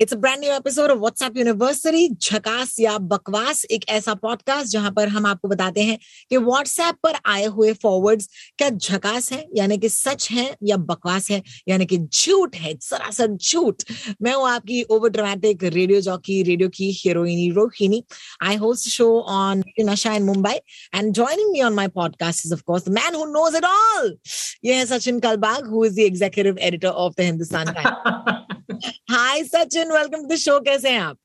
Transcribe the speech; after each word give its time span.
it's 0.00 0.14
brand 0.14 0.38
new 0.40 0.52
episode 0.52 0.90
of 0.90 0.98
WhatsApp 0.98 1.36
university 1.36 2.08
झकास 2.08 2.74
या 2.80 2.96
बकवास 3.08 3.64
एक 3.70 3.84
ऐसा 3.88 4.14
पॉडकास्ट 4.14 4.72
जहाँ 4.72 4.90
पर 4.92 5.08
हम 5.08 5.26
आपको 5.26 5.48
बताते 5.48 5.82
हैं 5.82 5.98
कि 6.30 6.36
व्हाट्सएप 6.36 6.96
पर 7.02 7.16
आए 7.26 7.44
हुए 7.46 7.72
फॉरवर्ड्स 7.72 8.28
क्या 8.58 8.68
झकास 8.68 9.30
है, 9.32 9.44
यानी 9.56 9.78
कि 9.78 9.88
सच 9.88 10.28
है 10.30 10.46
या 10.62 10.76
बकवास 10.76 11.30
है, 11.30 11.42
यानी 11.68 11.86
कि 11.86 11.98
झूठ 11.98 12.56
है, 12.56 12.74
सरासर 12.82 13.36
झूठ। 13.36 13.82
मैं 14.22 14.34
हूँ 14.34 14.48
आपकी 14.48 14.82
over 14.90 15.10
dramatic 15.10 15.64
radio 15.64 16.00
jockey 16.00 16.42
radio 16.42 16.68
की 16.68 16.90
हीरोइनी 16.92 17.50
Rohini. 17.50 18.02
I 18.42 18.56
host 18.56 18.88
show 18.88 19.10
on 19.28 19.62
Nasha 19.80 20.14
in 20.14 20.22
Mumbai 20.22 20.54
and 20.94 21.12
joining 21.14 21.52
me 21.52 21.62
on 21.62 21.74
my 21.74 21.88
podcast 21.94 22.46
is 22.46 22.54
of course 22.54 22.88
man 22.88 23.14
who 23.14 23.24
knows 23.32 23.56
it 23.56 23.64
all 23.66 24.16
ये 24.64 24.74
है 24.74 24.86
Sachin 24.86 25.20
Kalbag 25.20 25.68
who 25.70 25.84
is 25.84 25.96
the 25.96 26.08
executive 26.10 26.58
editor 26.60 26.88
of 26.88 27.14
the 27.18 27.20
Hindustan 27.20 27.72
Times 27.72 28.39
hi 28.84 29.42
Sachin 29.44 29.92
welcome 29.92 30.22
to 30.22 30.34
the 30.34 30.36
show 30.38 30.58
कैसे 30.60 30.90
हैं 30.90 31.00
आप? 31.00 31.16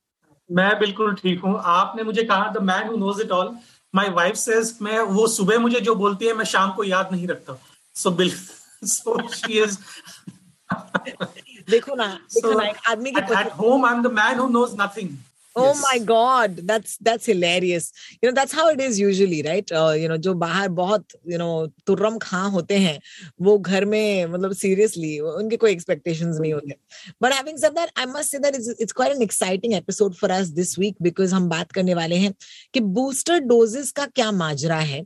मैं 0.50 0.80
बिल्कुल 0.80 1.14
ठीक 1.16 1.42
हूँ। 1.42 1.60
आपने 1.66 2.04
मुझे 2.04 2.24
कहा 2.24 2.50
the 2.54 2.62
man 2.64 2.88
who 2.88 2.98
knows 2.98 3.22
it 3.22 3.32
all 3.32 3.56
my 3.94 4.10
wife 4.18 4.36
says 4.36 4.78
मैं 4.82 5.00
वो 5.18 5.28
सुबह 5.28 5.60
मुझे 5.60 5.80
जो 5.82 5.96
बोलती 5.96 6.26
है 6.26 6.34
मैं 6.34 6.46
शाम 6.46 6.72
को 6.76 6.84
याद 6.84 7.12
नहीं 7.12 7.28
रखता. 7.28 7.58
So 7.96 8.12
bill 8.12 8.32
so 8.84 9.28
she 9.36 9.62
is 9.64 9.78
देखो 11.70 11.96
ना 11.96 12.08
देखो 12.34 12.52
ना 12.60 12.66
एक 12.68 12.90
आदमी 12.90 13.12
के 13.12 13.22
home 13.62 13.86
I 13.86 13.94
am 13.94 14.04
the 14.04 14.12
man 14.14 14.40
who 14.40 14.48
knows 14.50 14.76
nothing. 14.82 15.10
Oh 15.58 15.68
Yes. 15.68 15.82
my 15.82 16.00
God, 16.00 16.58
that's 16.68 16.98
that's 16.98 17.26
hilarious. 17.26 17.92
You 18.22 18.30
know 18.30 18.34
that's 18.36 18.52
how 18.52 18.68
it 18.70 18.82
is 18.82 19.00
usually, 19.00 19.42
right? 19.42 19.70
Uh, 19.72 19.94
you 19.98 20.10
know 20.10 20.18
जो 20.18 20.34
बाहर 20.40 20.70
बहुत 20.80 21.16
you 21.34 21.38
know 21.38 21.68
तुर्रम 21.88 22.18
खां 22.26 22.50
होते 22.52 22.78
हैं 22.78 23.00
वो 23.42 23.58
घर 23.60 23.86
में 23.86 24.26
मतलब 24.26 24.56
seriously 24.64 25.12
उनके 25.20 25.58
कोई 25.58 25.76
expectations 25.76 26.40
नहीं 26.42 26.54
होते. 26.54 26.76
But 27.22 27.34
having 27.34 27.58
said 27.58 27.76
that, 27.76 27.94
I 27.96 28.06
must 28.06 28.32
say 28.32 28.40
that 28.40 28.54
it's 28.60 28.68
it's 28.86 28.98
quite 29.02 29.16
an 29.16 29.22
exciting 29.22 29.76
episode 29.80 30.18
for 30.18 30.32
us 30.40 30.52
this 30.60 30.78
week 30.78 30.96
because 31.02 31.34
हम 31.34 31.48
बात 31.50 31.72
करने 31.72 31.94
वाले 32.02 32.16
हैं 32.26 32.34
कि 32.74 32.82
booster 33.00 33.40
doses 33.54 33.92
का 33.92 34.06
क्या 34.06 34.32
माजरा 34.44 34.80
है. 34.92 35.02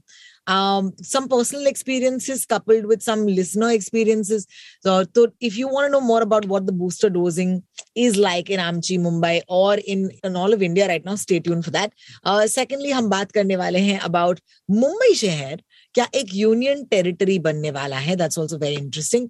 Um, 0.49 0.93
some 1.01 1.29
personal 1.29 1.67
experiences 1.67 2.45
coupled 2.45 2.85
with 2.85 3.03
some 3.03 3.27
listener 3.27 3.71
experiences. 3.71 4.47
So, 4.83 5.05
so 5.15 5.29
if 5.41 5.57
you 5.57 5.69
want 5.69 5.87
to 5.87 5.93
know 5.93 6.01
more 6.01 6.21
about 6.23 6.45
what 6.47 6.67
the 6.67 6.73
booster 6.73 7.09
dosing 7.09 7.63
is 7.95 8.17
like 8.17 8.51
in 8.51 8.61
Amchi, 8.61 8.99
Mumbai, 8.99 9.41
or 9.49 9.77
in, 9.77 10.11
in 10.23 10.37
all 10.37 10.53
of 10.53 10.63
India 10.63 10.87
right 10.87 11.05
now, 11.05 11.15
stay 11.15 11.41
tuned 11.41 11.65
for 11.65 11.71
that. 11.71 11.93
Uh, 12.25 12.47
secondly, 12.47 12.93
हम 12.93 13.09
बात 13.09 13.33
करने 13.33 13.57
वाले 13.57 13.79
हैं 13.79 14.01
about 14.01 14.41
Mumbai 14.71 15.15
शहर 15.15 15.63
क्या 15.95 16.07
एक 16.15 16.35
union 16.35 16.83
territory 16.91 17.39
बनने 17.39 17.71
वाला 17.71 17.97
है 18.05 18.15
that's 18.17 18.39
also 18.39 18.57
very 18.59 18.75
interesting 18.75 19.29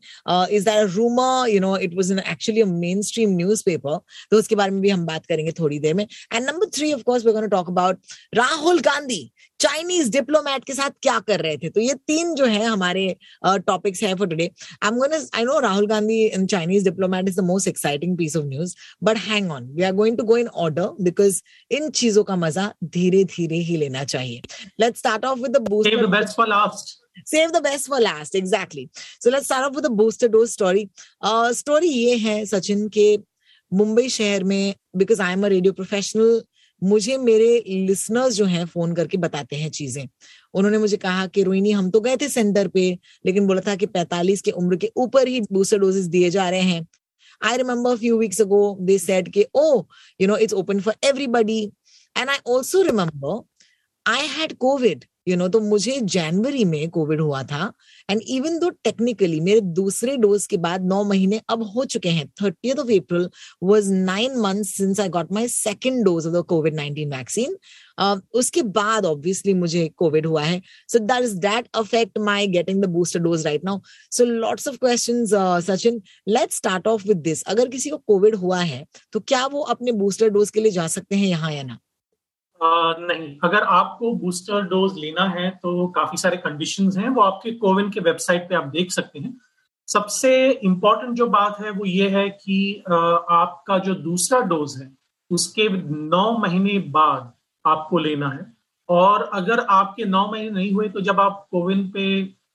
is 0.57 0.65
that 0.65 0.91
rumour 0.95 1.49
you 1.51 1.61
know 1.61 1.77
it 1.87 1.95
was 1.95 2.13
actually 2.13 2.61
a 2.61 2.67
mainstream 3.09 3.31
newspaper 3.63 3.99
तो 4.31 4.39
उसके 4.39 4.55
बारे 4.61 4.71
में 4.71 4.81
भी 4.83 4.91
हम 4.91 5.05
बात 5.07 5.27
करेंगे 5.27 5.53
थोड़ी 5.59 5.79
देर 5.79 5.95
में 5.95 6.05
and 6.05 6.45
number 6.47 6.71
three 6.77 6.93
of 6.93 7.03
course 7.07 7.25
we 7.27 7.33
gonna 7.33 7.47
talk 7.57 7.69
about 7.71 8.01
Rahul 8.35 8.81
Gandhi 8.91 9.23
Chinese 9.60 10.10
diplomat 10.12 10.64
के 10.66 10.74
साथ 10.74 10.90
क्या 11.02 11.20
कर 11.28 11.40
रहे 11.42 11.58
थे? 11.58 11.70
तो 11.70 11.82
ये 11.82 11.94
तीन 12.08 12.34
जो 12.36 12.46
है 12.46 12.64
हमारे 12.66 13.16
टॉपिक्स 13.46 14.04
है 14.04 14.14
for 14.16 14.28
today 14.28 14.50
I 14.84 14.90
am 14.90 14.98
gonna 14.98 15.18
I 15.38 15.44
know 15.44 15.60
Rahul 15.60 15.88
Gandhi 15.88 16.24
in 16.26 16.46
Chinese 16.54 16.84
diplomat 16.90 17.30
is 17.30 17.40
the 17.42 17.44
most 17.46 17.68
exciting 17.68 18.18
piece 18.18 18.38
of 18.38 18.46
news 18.46 18.76
but 19.04 19.18
hang 19.28 19.52
on 19.52 19.66
we 19.76 19.84
are 19.84 19.94
going 19.96 20.18
to 20.18 20.24
go 20.24 20.38
in 20.38 20.48
order 20.66 20.90
because 21.02 21.42
इन 21.72 21.90
चीज़ों 22.02 22.24
का 22.24 22.36
मज़ा 22.36 22.72
धीरे 22.94 23.24
धीरे 23.36 23.58
ही 23.70 23.78
लेना 23.78 24.04
चाहिए। 24.04 24.42
Let 24.80 24.98
start 24.98 25.26
off 25.26 25.40
with 25.40 25.58
the 25.58 25.68
save 25.90 26.02
the 26.02 26.12
best 26.18 26.36
for 26.40 26.48
last. 26.48 26.96
Save 27.30 27.52
the 27.54 27.62
best 27.64 27.88
for 27.92 27.98
last 28.02 28.36
exactly. 28.40 28.84
So 29.24 29.32
let's 29.32 29.46
start 29.46 29.66
off 29.66 29.74
with 29.78 29.86
the 29.86 29.96
booster 30.02 30.30
dose 30.36 30.54
story. 30.58 30.84
uh 31.30 31.50
story 31.54 31.90
ये 31.94 32.16
है 32.18 32.46
सचिन 32.46 32.88
के 32.98 33.08
मुंबई 33.72 34.08
शहर 34.10 34.44
में 34.44 34.74
because 34.98 35.22
I 35.22 35.34
am 35.34 35.46
a 35.46 35.48
radio 35.50 35.74
professional 35.74 36.42
मुझे 36.84 37.18
मेरे 37.18 37.64
listeners 37.68 38.34
जो 38.34 38.46
हैं 38.46 38.66
phone 38.66 38.94
करके 38.94 39.18
बताते 39.18 39.56
हैं 39.56 39.70
चीज़ें। 39.70 40.08
उन्होंने 40.54 40.78
मुझे 40.78 40.98
कहा 40.98 41.26
कि, 41.28 41.44
रोहिणी, 41.44 41.72
हम 41.72 41.90
तो 41.90 42.02
गए 42.02 42.18
थे 42.18 42.30
सेंटर 42.30 42.68
पे, 42.68 42.90
लेकिन 43.26 43.48
बोला 43.48 43.62
था 43.68 43.76
कि 43.76 43.86
45 43.86 44.42
के 44.42 44.52
उम्र 44.52 44.76
के 44.76 44.92
ऊपर 44.98 45.28
ही 45.28 45.42
बूस्टर 45.52 45.78
डोजेस 45.78 46.06
दिए 46.06 46.30
जा 46.30 46.50
रहे 46.50 46.62
हैं। 46.62 46.88
I 47.42 47.58
remember 47.58 47.96
few 47.98 48.18
weeks 48.18 48.42
ago 48.42 48.78
they 48.82 48.98
said 49.00 49.32
के 49.34 49.48
ओ 49.56 49.84
you 50.22 50.28
know 50.28 50.38
it's 50.38 50.54
open 50.54 50.80
for 50.80 50.96
everybody 51.04 51.62
and 52.16 52.30
I 52.30 52.38
also 52.48 52.82
remember 52.82 53.42
I 54.06 54.28
had 54.28 54.54
covid 54.58 55.06
you 55.28 55.36
know 55.38 55.48
तो 55.48 55.60
मुझे 55.62 56.00
जनवरी 56.04 56.64
में 56.66 56.90
कोविड 56.90 57.22
हुआ 57.22 57.42
था 57.44 57.72
एंड 58.10 58.22
इवन 58.28 58.58
दो 58.60 58.70
टेक्निकली 58.84 59.40
मेरे 59.40 59.62
दूसरे 59.80 60.16
डोज 60.18 60.46
के 60.48 60.58
बाद 60.58 60.86
नौ 60.86 61.04
महीने 61.04 61.42
अब 61.50 61.64
हो 61.76 61.86
चुके 61.86 62.10
हैं 62.10 62.28
thirty 62.42 62.72
of 62.72 62.92
April 62.92 63.30
was 63.64 63.92
nine 63.94 64.38
month 64.40 64.64
since 64.66 65.00
I 65.00 65.10
got 65.10 65.32
my 65.32 65.48
second 65.48 66.04
dose 66.06 66.28
of 66.28 66.34
the 66.34 66.44
covid 66.50 66.76
nineteen 66.76 67.14
vaccine 67.16 67.58
उसके 68.40 68.62
बाद 68.76 69.06
ऑब्वियसली 69.06 69.54
मुझे 69.54 69.88
कोविड 69.98 70.26
हुआ 70.26 70.44
है। 70.44 70.62
So 70.88 71.00
that 71.00 71.24
is 71.24 71.36
that 71.40 71.68
affect 71.76 72.18
my 72.26 72.48
getting 72.48 72.82
the 72.84 72.90
booster 72.90 73.20
dose 73.20 73.46
right 73.46 73.66
now 73.66 73.80
so 74.12 74.26
lots 74.26 74.68
of 74.68 74.78
question 74.78 75.26
Sachin 75.66 76.02
let 76.30 76.52
start 76.52 76.88
off 76.88 77.08
with 77.08 77.18
this 77.18 77.44
अगर 77.48 77.70
किसी 77.70 77.90
को 77.90 77.98
Covid 77.98 78.36
हुआ 78.36 78.60
है 78.62 78.86
तो 79.14 79.20
क्या 79.20 79.46
वो 79.48 79.62
अपने 79.76 79.92
बूस्टर 79.94 80.30
डोज 80.30 80.50
के 80.52 80.62
लिए 80.62 80.72
जा 80.72 80.88
सकते 80.88 81.16
हैं 81.16 81.28
यहाँ 81.28 81.52
या 81.54 81.64
ना? 81.64 81.78
नहीं। 82.60 83.36
अगर 83.44 83.64
आपको 83.64 84.14
बूस्टर 84.16 84.62
डोज 84.68 84.98
लेना 84.98 85.26
है 85.30 85.50
तो 85.54 85.88
काफ़ी 85.88 86.18
सारे 86.18 86.38
कंडीशंस 86.38 86.98
हैं। 86.98 87.10
वो 87.10 87.22
आपके 87.22 87.52
कोविन 87.58 87.90
के 87.90 88.00
वेबसाइट 88.02 88.50
पे 88.50 88.56
आप 88.56 88.66
देख 88.70 88.92
सकते 88.92 89.20
हैं। 89.20 89.36
सबसे 89.88 90.50
इम्पोर्टेंट 90.52 91.16
जो 91.18 91.28
बात 91.28 91.60
है 91.60 91.72
वो 91.72 91.86
ये 91.86 92.10
है 92.10 92.30
कि 92.32 92.84
आपका 92.88 93.78
जो 93.78 93.96
दूसरा 93.98 94.40
डोज 94.48 94.76
है 94.82 94.92
उसके 95.32 95.68
नौ 96.10 96.32
महीने 96.38 96.78
बाद 96.90 97.32
आपको 97.66 97.98
लेना 97.98 98.30
है। 98.30 98.46
और 98.90 99.30
अगर 99.34 99.60
आपके 99.60 100.06
नौ 100.06 100.26
महीने 100.32 100.50
नहीं 100.50 100.72
हुए 100.72 100.88
तो 100.90 101.02
जब 101.02 101.20
आप 101.20 101.48
कोविन 101.52 101.90
पे 101.90 102.06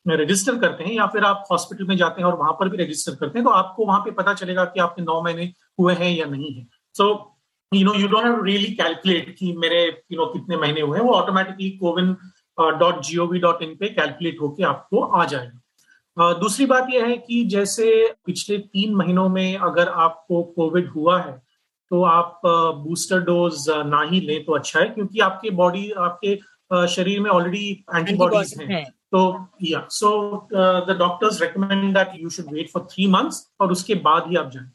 रजिस्टर 0.06 0.58
करते 0.58 0.84
हैं 0.84 0.92
या 0.92 1.06
फिर 1.06 1.24
आप 1.24 1.44
हॉस्पिटल 1.50 1.86
में 1.86 1.96
जाते 1.96 2.20
हैं 2.20 2.28
और 2.28 2.38
वहाँ 2.38 2.52
पर 2.52 2.68
भी 2.68 2.76
रजिस्टर 2.76 3.14
करते 3.14 3.38
हैं 3.38 3.44
तो 3.44 3.50
आपको 3.52 3.86
वहाँ 3.86 4.00
पे 4.00 4.10
पता 4.12 4.34
चलेगा 4.34 4.64
कि 4.64 4.80
आपके 4.80 5.02
नौ 5.02 5.20
महीने 5.22 5.52
हुए 5.80 5.94
हैं 5.94 6.10
या 6.10 6.26
नहीं 6.26 6.52
है। 6.54 6.66
So 6.94 7.04
so, 7.04 7.18
you 7.76 7.84
know 7.84 7.94
you 7.94 8.08
don't 8.08 8.24
have 8.24 8.44
really 8.44 8.72
calculate 8.74 9.34
कि 9.38 9.52
मेरे 9.56 9.82
यू 10.12 10.18
नो 10.18 10.26
कितने 10.26 10.56
महीने 10.56 10.80
हुए 10.80 10.98
हैं। 10.98 11.04
वो 11.04 11.12
automatically 11.14 11.70
CoWIN 11.82 12.16
dot 12.78 13.02
G O V 13.02 13.38
dot 13.40 13.62
in 13.62 13.74
पे 13.76 13.88
कैलकुलेट 13.90 14.40
होके 14.40 14.64
आपको 14.64 15.00
आ 15.00 15.24
जाएगा। 15.24 15.60
Uh, 16.16 16.34
दूसरी 16.40 16.64
बात 16.66 16.88
यह 16.90 17.06
है 17.06 17.16
कि 17.18 17.44
जैसे 17.44 17.86
पिछले 18.26 18.58
तीन 18.58 18.94
महीनों 18.94 19.28
में 19.28 19.56
अगर 19.58 19.88
आपको 19.88 20.42
कोविड 20.56 20.88
हुआ 20.88 21.20
है 21.20 21.32
तो 21.90 22.02
आप 22.02 22.40
बूस्टर 22.44 23.18
uh, 23.18 23.26
डोज 23.26 23.68
uh, 23.70 23.84
ना 23.86 24.02
ही 24.10 24.20
लें 24.20 24.44
तो 24.44 24.52
अच्छा 24.52 24.80
है 24.80 24.86
क्योंकि 24.88 25.20
आपके 25.20 25.50
बॉडी 25.50 25.90
आपके 25.90 26.36
uh, 26.36 26.86
शरीर 26.86 27.20
में 27.20 27.30
ऑलरेडी 27.30 27.84
एंटीबॉडीज 27.96 28.54
हैं। 28.60 28.84
तो 28.84 29.48
या 29.62 29.86
so 29.90 30.12
the 30.52 30.96
doctors 30.98 31.40
recommend 31.42 31.92
that 31.94 32.12
you 32.20 32.30
should 32.30 32.52
wait 32.52 32.70
for 32.70 32.86
three 32.92 33.06
months 33.06 33.44
और 33.60 33.72
उसके 33.72 33.94
बाद 34.06 34.30
ही 34.30 34.36
आप 34.36 34.50
जाएँ। 34.50 34.70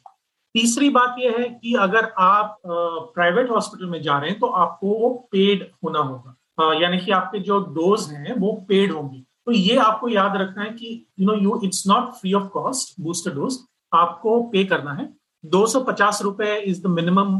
तीसरी 0.54 0.88
बात 0.90 1.16
यह 1.18 1.36
है 1.38 1.48
कि 1.50 1.74
अगर 1.80 2.12
आप 2.18 2.56
प्राइवेट 2.66 3.50
हॉस्पिटल 3.50 3.86
में 3.86 4.00
जा 4.02 4.18
रहे 4.18 4.30
हैं 4.30 4.38
तो 4.40 4.46
आपको 4.46 5.08
पेड 5.32 5.70
होना 5.84 5.98
होगा। 5.98 6.72
यानी 6.74 6.98
कि 6.98 7.10
आपके 7.12 7.38
जो 7.38 7.58
डोज 7.74 8.08
हैं, 8.10 8.34
वो 8.34 8.52
पेड 8.68 8.92
होंगे। 8.92 9.22
तो 9.46 9.52
ये 9.52 9.76
आपको 9.78 10.08
याद 10.08 10.36
रखना 10.36 10.62
है 10.62 10.70
कि 10.70 11.06
you 11.20 11.26
know 11.26 11.34
you 11.34 11.60
it's 11.64 11.86
not 11.88 12.12
free 12.14 12.32
of 12.32 12.48
cost 12.48 13.00
booster 13.00 13.34
dose 13.34 13.58
आपको 13.92 14.40
पे 14.42 14.64
करना 14.64 14.92
है। 14.92 15.08
दो 15.44 15.66
सौ 15.66 15.80
पचास 15.80 16.20
रुपए 16.22 16.56
is 16.56 16.82
the 16.82 16.86
minimum 16.88 17.36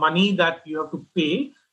money 0.00 0.30
that 0.32 0.62
you 0.68 0.78
have 0.78 0.88
to 0.92 0.98
pay 1.14 1.28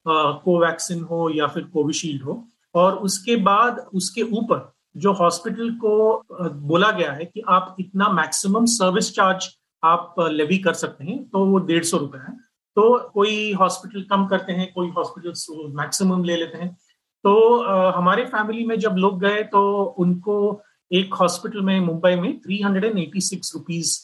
Covaxin 0.06 1.02
हो 1.04 1.30
या 1.30 1.48
फिर 1.48 1.64
कोविशील्ड 1.64 2.24
हो। 2.24 2.44
और 2.76 2.96
उसके 2.98 3.36
बाद, 3.36 3.86
उसके 3.94 4.22
ऊपर 4.22 4.72
जो 4.98 5.12
हॉस्पिटल 5.14 5.70
को 5.76 6.24
बोला 6.68 6.92
गया 6.92 7.12
है 7.12 7.26
कि 7.26 7.42
आप 7.50 7.76
इतना 7.80 8.10
मैक्सिमम 8.14 8.66
सर्विस 8.66 9.14
चार्ज 9.16 9.48
आप 9.84 10.16
लेवी 10.32 10.58
कर 10.60 10.74
सकते 10.74 11.06
हैं 11.06 11.24
तो 11.30 11.46
वो 11.46 11.58
डेढ़ 11.60 11.84
सौ 11.84 11.98
रुपए 11.98 12.18
है। 12.18 12.36
तो 12.78 12.98
कोई 13.14 13.52
हॉस्पिटल 13.54 14.04
कम 14.10 14.26
करते 14.28 14.54
हैं 14.54 14.72
कोई 14.74 14.90
हॉस्पिटल 14.98 15.74
मैक्सिमम 15.78 16.24
ले 16.24 16.36
लेते 16.36 16.58
हैं। 16.58 16.76
तो 17.24 17.34
uh, 17.58 17.96
हमारे 17.96 18.26
फैमिली 18.26 18.66
में 18.66 18.78
जब 18.80 18.96
लोग 18.98 19.20
गए 19.22 19.44
तो 19.44 19.84
उनको 20.00 20.62
एक 20.92 21.14
हॉस्पिटल 21.14 21.62
में 21.62 21.80
मुंबई 21.80 22.16
में 22.16 22.40
three 22.42 22.62
hundred 22.62 22.86
and 22.86 23.00
eighty 23.00 23.22
six 23.22 23.54
rupees 23.56 24.00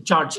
charge 0.00 0.38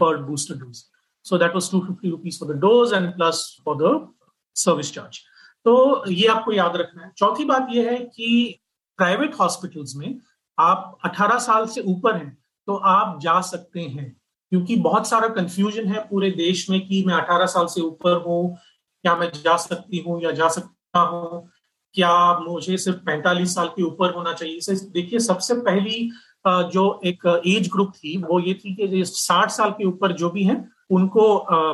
पर 0.00 0.16
booster 0.22 0.54
dose 0.54 0.82
so 1.26 1.38
that 1.38 1.54
was 1.54 1.70
two 1.72 1.80
fifty 1.80 2.10
rupees 2.10 2.38
for 2.40 2.54
the 2.54 2.58
dose 2.60 2.92
and 2.92 3.14
plus 3.14 3.44
for 3.64 3.76
the 3.82 4.08
service 4.56 4.92
charge 4.94 5.20
तो 5.66 6.04
ये 6.10 6.26
आपको 6.28 6.52
याद 6.52 6.76
रखना 6.76 7.04
है। 7.04 7.10
चौथी 7.16 7.44
बात 7.44 7.68
यह 7.72 7.90
है 7.90 7.98
कि 8.06 8.60
प्राइवेट 8.98 9.34
हॉस्पिटल्स 9.40 9.94
में 9.96 10.18
आप 10.58 10.98
18 11.06 11.38
साल 11.40 11.66
से 11.66 11.80
ऊपर 11.80 12.16
हैं 12.16 12.36
तो 12.68 12.74
आप 12.74 13.18
जा 13.22 13.40
सकते 13.42 13.80
हैं। 13.80 14.14
क्योंकि 14.52 14.76
बहुत 14.76 15.06
सारा 15.08 15.28
कंफ्यूजन 15.30 15.86
है 15.86 16.00
पूरे 16.10 16.30
देश 16.32 16.68
में 16.70 16.80
कि 16.86 17.02
मैं 17.06 17.14
18 17.14 17.46
साल 17.46 17.66
से 17.66 17.80
ऊपर 17.80 18.22
हूँ 18.26 18.56
क्या 19.04 19.14
मैं 19.16 19.30
जा 19.34 19.56
सकती 19.56 19.98
हूँ 19.98 20.20
या 20.22 20.30
जा 20.32 20.48
सकता 20.48 21.00
हूँ? 21.00 21.48
क्या 21.94 22.38
मुझे 22.40 22.76
सिर्फ़ 22.76 22.98
45 23.06 23.54
साल 23.54 23.66
के 23.68 23.82
ऊपर 23.82 24.14
होना 24.14 24.32
चाहिए? 24.32 24.56
इसे 24.56 24.74
देखिए 24.92 25.18
सबसे 25.20 25.54
पहली 25.62 26.10
जो 26.44 27.00
एक 27.06 27.26
एज 27.46 27.68
ग्रुप 27.72 27.92
थी 27.96 28.16
वो 28.22 28.38
ये 28.40 28.54
थी 28.54 28.74
कि 28.76 29.04
साठ 29.06 29.50
साल 29.50 29.70
के 29.70 29.84
ऊपर 29.84 30.12
जो 30.12 30.30
भी 30.30 30.44
हैं 30.44 30.56
उनको 30.90 31.24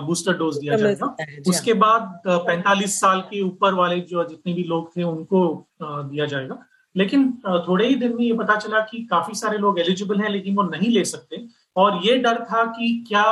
बूस्टर 0.06 0.36
डोज 0.38 0.58
दिया 0.58 0.76
जाएगा। 0.76 1.14
उसके 1.48 1.72
बाद 1.74 2.20
पैंतालीस 2.26 3.00
साल 3.00 3.20
के 3.20 3.40
ऊपर 3.42 3.74
वाले 3.74 4.00
जो 4.02 4.24
जितने 4.24 4.52
भी 4.52 4.64
लोग 4.64 4.96
थे 4.96 5.02
उनको 5.02 5.40
दिया 5.82 6.26
जाएगा। 6.26 6.58
लेकिन 6.96 7.30
थोड़े 7.68 7.86
ही 7.88 7.94
दिन 7.94 8.14
में 8.14 8.24
ये 8.24 8.32
पता 8.34 8.56
चला 8.56 8.80
कि 8.82 9.02
काफ़ी 9.10 9.34
सारे 9.34 9.58
लोग 9.58 9.78
एलिजिबल 9.80 10.20
हैं, 10.20 10.28
लेकिन 10.30 10.56
वो 10.56 10.62
नहीं 10.62 10.90
ले 10.90 11.04
सकते। 11.04 11.44
और 11.76 12.00
ये 12.04 12.16
डर 12.18 12.44
था 12.44 12.64
कि 12.68 13.04
क्या 13.08 13.24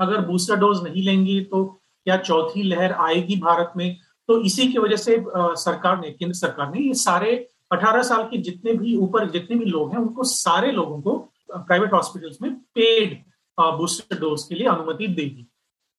अगर 0.00 0.20
बूस्टर 0.26 0.56
डोज 0.56 0.82
नहीं 0.82 1.02
लेंगे 1.02 1.40
तो 1.42 1.64
क्या 2.06 2.16
चौथी 2.18 2.62
लहर 2.62 2.92
आएगी 2.92 3.36
भारत 3.36 3.72
में? 3.76 3.96
तो 4.28 4.40
इसी 4.40 4.66
की 4.72 4.78
वजह 4.78 4.96
से 4.96 5.24
सरकार 5.28 6.00
ने, 6.00 6.10
केंद्र 6.10 6.34
सरकार 6.34 6.70
ने 6.74 6.80
ये 6.80 6.94
सारे 6.94 7.34
18 7.72 8.02
साल 8.02 8.22
के 8.24 8.38
जितने 8.38 8.72
भी 8.74 8.96
ऊपर 8.96 9.30
जितने 9.30 9.56
भी 9.56 9.64
लोग 9.64 9.90
हैं, 9.90 9.98
उनको 9.98 10.24
सारे 10.24 10.72
लोगों 10.72 11.00
को 11.00 11.18
प्राइवेट 11.50 11.92
हॉस्पिटल्स 11.92 12.42
में 12.42 12.54
पेड 12.74 13.22
बूस्टर 13.58 14.18
डोज 14.18 14.42
के 14.42 14.54
लिए 14.54 14.66
अनुमति 14.66 15.06
देगी 15.08 15.46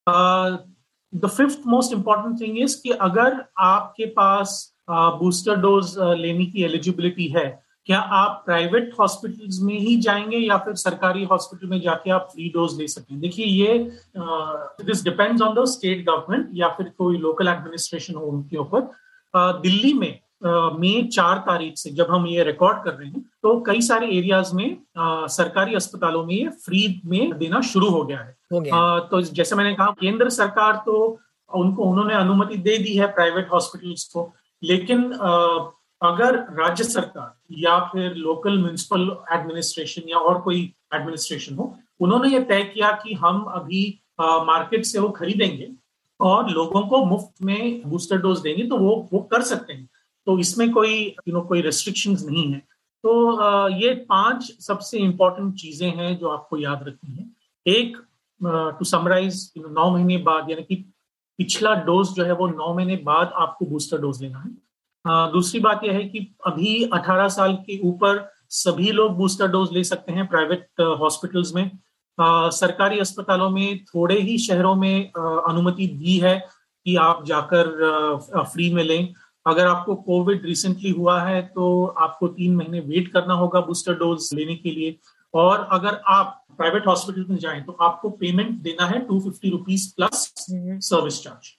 the. 0.07 1.27
Fifth 1.27 1.67
most 1.67 1.93
important 1.93 2.39
thing 2.41 2.57
is 2.59 2.81
कि 2.83 2.89
अगर 2.91 3.43
आपके 3.59 4.05
पास 4.11 4.72
बूस्टर 4.87 5.55
डोज 5.55 5.95
लेने 5.97 6.45
की 6.45 6.63
एलिजिबिलिटी 6.63 7.27
है 7.29 7.61
क्या 7.85 7.99
आप 8.15 8.41
प्राइवेट 8.45 8.93
हॉस्पिटल्स 8.99 9.59
में 9.61 9.77
ही 9.79 9.95
जाएँगे 10.01 10.37
या 10.37 10.57
फिर 10.57 10.73
सरकारी 10.75 11.23
हॉस्पिटल 11.23 11.67
में 11.67 11.79
जाके 11.81 12.11
आप 12.11 12.27
फ्री 12.31 12.49
डोज 12.49 12.77
ले 12.79 12.87
सकते 12.87 13.13
हैं? 13.13 13.21
देखिए 13.21 13.45
ये 13.45 13.77
this 14.85 15.03
depends 15.03 15.41
on 15.41 15.55
the 15.55 15.65
state 15.67 16.05
government 16.05 16.49
या 16.53 16.69
फिर 16.69 16.91
कोई 16.97 17.17
लोकल 17.17 17.47
एडमिनिस्ट्रेशन 17.47 18.15
हो 18.15 18.25
उनके 18.25 18.57
ऊपर। 18.57 18.91
दिल्ली 19.35 19.93
में 19.93 20.19
मई 20.79 21.01
चार 21.13 21.37
तारीख 21.37 21.77
से 21.77 21.89
जब 21.91 22.07
हम 22.11 22.25
ये 22.27 22.43
रिकॉर्ड 22.43 22.83
कर 22.83 22.93
रहे 22.93 23.09
हैं 23.09 23.21
तो 23.43 23.59
कई 23.61 23.81
सारे 23.81 24.07
एरियाज़ 24.07 24.53
में 24.55 24.77
आ, 24.97 25.27
सरकारी 25.27 25.75
अस्पतालों 25.75 26.23
में 26.25 26.33
ये 26.33 26.47
फ्री 26.65 27.01
में 27.05 27.37
देना 27.37 27.61
शुरू 27.63 27.89
हो 27.89 28.03
गया 28.03 28.19
है। 28.19 28.35
हो 28.53 28.59
गया। 28.59 28.75
आ, 28.75 28.99
तो 28.99 29.21
जैसे 29.21 29.55
मैंने 29.55 29.73
कहा 29.73 29.87
केंद्र 29.99 30.29
सरकार 30.29 30.81
तो 30.85 31.19
उनको 31.51 31.83
उन्होंने 31.83 32.13
अनुमति 32.13 32.57
दे 32.59 32.77
दी 32.77 32.95
है 32.97 33.07
प्राइवेट 33.13 33.51
हॉस्पिटल्स 33.53 34.03
को। 34.13 34.33
लेकिन 34.63 35.11
अगर 36.01 36.35
राज्य 36.55 36.83
सरकार 36.83 37.55
या 37.59 37.79
फिर 37.85 38.15
लोकल 38.15 38.57
म्यूनिसिपल 38.57 39.01
एडमिनिस्ट्रेशन 39.33 40.09
या 40.09 40.17
और 40.19 40.41
कोई 40.41 40.61
एडमिनिस्ट्रेशन 40.95 41.55
हो, 41.55 41.75
उन्होंने 41.99 42.29
ये 42.29 42.39
तय 42.43 42.63
किया 42.63 42.91
कि 43.03 43.13
हम 43.13 43.43
अभी 43.55 43.83
मार्केट 44.21 44.85
से 44.85 44.99
वो 44.99 45.09
खरीदेंगे 45.11 45.69
और 46.19 46.49
लोगों 46.49 46.81
को 46.87 47.03
मुफ़्त 47.05 47.43
में 47.43 47.89
बूस्टर 47.89 48.17
डोज 48.17 48.39
देंगे 48.39 48.67
तो 48.67 48.77
वो 48.77 48.95
वो 49.13 49.19
कर 49.31 49.41
सकते 49.43 49.73
हैं। 49.73 49.89
तो 50.27 50.37
इसमें 50.39 50.71
कोई 50.71 50.95
यू 51.27 51.33
नो 51.33 51.41
कोई 51.41 51.61
रेस्ट्रिक्शंस 51.61 52.25
नहीं 52.25 52.51
है। 52.51 52.59
तो 53.03 53.71
ये 53.77 53.93
पाँच 54.09 54.51
सबसे 54.61 54.97
इंपॉर्टेंट 54.99 55.53
चीज़ें 55.55 55.89
हैं 55.89 56.17
जो 56.17 56.29
आपको 56.29 56.57
याद 56.57 56.83
रखनी 56.87 57.15
है। 57.15 57.25
एक 57.65 57.97
टू 58.41 58.85
समराइज 58.85 59.51
नौ 59.57 59.89
महीने 59.91 60.17
बाद, 60.19 60.49
यानी 60.49 60.63
कि 60.63 60.92
पिछला 61.39 61.73
डोज 61.85 62.09
जो 62.09 62.23
है 62.23 62.33
वो 62.33 62.47
नौ 62.47 62.73
महीने 62.75 62.95
बाद 63.03 63.31
आपको 63.35 63.65
बूस्टर 63.65 63.97
डोज 63.97 64.21
लेना 64.21 64.39
है। 64.39 65.31
दूसरी 65.31 65.59
बात 65.59 65.81
यह 65.83 65.93
है 65.93 66.03
कि 66.03 66.19
अभी 66.47 66.83
18 66.93 67.27
साल 67.29 67.53
के 67.65 67.79
ऊपर 67.87 68.27
सभी 68.49 68.91
लोग 68.91 69.15
बूस्टर 69.17 69.47
डोज 69.47 69.71
ले 69.73 69.83
सकते 69.83 70.13
हैं 70.13 70.27
प्राइवेट 70.27 70.81
हॉस्पिटल्स 70.99 71.53
में। 71.55 71.69
आ, 72.17 72.49
सरकारी 72.51 72.99
अस्पतालों 72.99 73.49
में 73.49 73.83
थोड़े 73.85 74.19
ही 74.19 74.37
शहरों 74.37 74.75
में 74.75 75.11
अनुमति 75.11 75.87
दी 75.87 76.17
है 76.17 76.37
कि 76.85 76.95
आप 76.97 77.23
जाकर 77.25 77.65
फ्री 78.43 78.73
में 78.73 78.83
लें। 78.83 79.13
अगर 79.45 79.67
आपको 79.67 79.95
कोविड 79.95 80.45
रिसेंटली 80.45 80.89
हुआ 80.91 81.19
है 81.21 81.41
तो 81.47 81.85
आपको 81.85 82.27
तीन 82.27 82.55
महीने 82.55 82.79
वेट 82.81 83.07
करना 83.07 83.33
होगा 83.33 83.61
बूस्टर 83.61 83.93
डोज 83.95 84.29
लेने 84.33 84.55
के 84.55 84.71
लिए। 84.71 84.97
और 85.33 85.67
अगर 85.71 86.01
आप 86.07 86.39
प्राइवेट 86.57 86.87
हॉस्पिटल 86.87 87.25
में 87.29 87.37
जाएँ 87.37 87.61
तो 87.63 87.77
आपको 87.81 88.09
पेमेंट 88.17 88.51
देना 88.61 88.85
है 88.85 88.99
two 89.05 89.19
fifty 89.19 89.49
rupees 89.49 89.87
plus 89.95 90.33
service 90.49 91.21
charge 91.23 91.55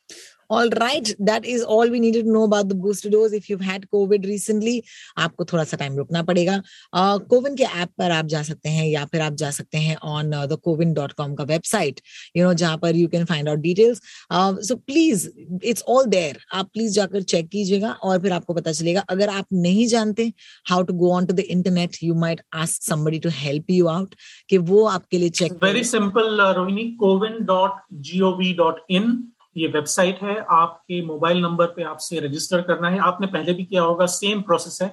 All 0.55 0.69
right, 0.79 1.09
that 1.19 1.45
is 1.45 1.62
all 1.65 1.91
we 1.91 1.99
needed 1.99 2.27
to 2.27 2.33
know 2.33 2.45
about 2.45 2.69
the 2.69 2.75
booster 2.77 3.11
dose. 3.11 3.33
If 3.33 3.47
you've 3.51 3.62
had 3.69 3.87
COVID 3.95 4.27
recently, 4.31 4.75
आपको 5.19 5.45
थोड़ा 5.53 5.65
सा 5.65 5.77
टाइम 5.77 5.97
रुकना 5.99 6.23
पड़ेगा। 6.29 6.61
कोविन 7.31 7.56
के 7.56 7.65
ऐप 7.83 7.89
पर 7.99 8.11
आप 8.11 8.27
जा 8.35 8.43
सकते 8.43 8.69
हैं 8.69 8.87
या 8.89 9.05
फिर 9.12 9.21
आप 9.21 9.35
जा 9.43 9.51
सकते 9.59 9.79
हैं 9.79 9.97
on 10.12 10.31
the 10.53 10.59
CoWIN 10.65 10.93
dot 10.95 11.12
com 11.21 11.35
का 11.35 11.45
वेबसाइट 11.45 12.01
यू 12.37 12.45
नो 12.45 12.53
जहाँ 12.62 12.79
पर 12.83 12.97
you 12.97 13.09
can 13.15 13.25
find 13.33 13.49
out 13.49 13.59
details 13.59 14.01
so 14.69 14.77
please 14.77 15.29
it's 15.65 15.83
all 15.89 16.05
there 16.15 16.39
आप 16.61 16.71
प्लीज़ 16.73 16.95
जाकर 16.95 17.23
चेक 17.35 17.49
कीजिएगा 17.49 17.91
और 17.93 18.21
फिर 18.23 18.33
आपको 18.33 18.55
पता 18.55 18.73
चलेगा। 18.73 19.01
अगर 19.17 19.29
आप 19.29 19.47
नहीं 19.67 19.87
जानते 19.97 20.33
how 20.71 20.83
to 20.83 20.95
go 21.03 21.12
on 21.15 21.27
to 21.27 21.35
the 21.35 21.41
internet 21.41 21.99
you 22.03 22.15
might 22.21 22.41
ask 22.62 22.83
somebody 22.91 23.19
to 23.27 23.31
help 23.43 23.71
you 23.71 23.87
out 23.97 24.15
कि 24.51 24.59
वो 24.73 24.85
आपके 24.95 25.19
लिए 25.19 25.29
check 25.43 25.53
very 25.65 25.85
simple 25.85 26.41
Rohini 26.56 26.91
CoWIN 27.01 27.45
dot 27.45 27.83
G 28.09 28.21
O 28.21 28.37
V 28.39 28.53
dot 28.55 28.85
in 28.91 29.12
ये 29.56 29.69
वेबसाइट 29.69 30.23
है 30.23 30.37
आपके 30.51 31.05
मोबाइल 31.06 31.41
नंबर 31.43 31.67
पे 31.67 31.83
आपसे 31.85 32.21
रजिस्टर 32.21 32.62
करना 32.62 32.89
है। 32.89 32.99
आपने 32.99 33.27
पहले 33.27 33.53
भी 33.53 33.65
किया 33.65 33.83
होगा 33.83 34.06
सेम 34.06 34.43
प्रोसेस 34.43 34.79
है। 34.83 34.89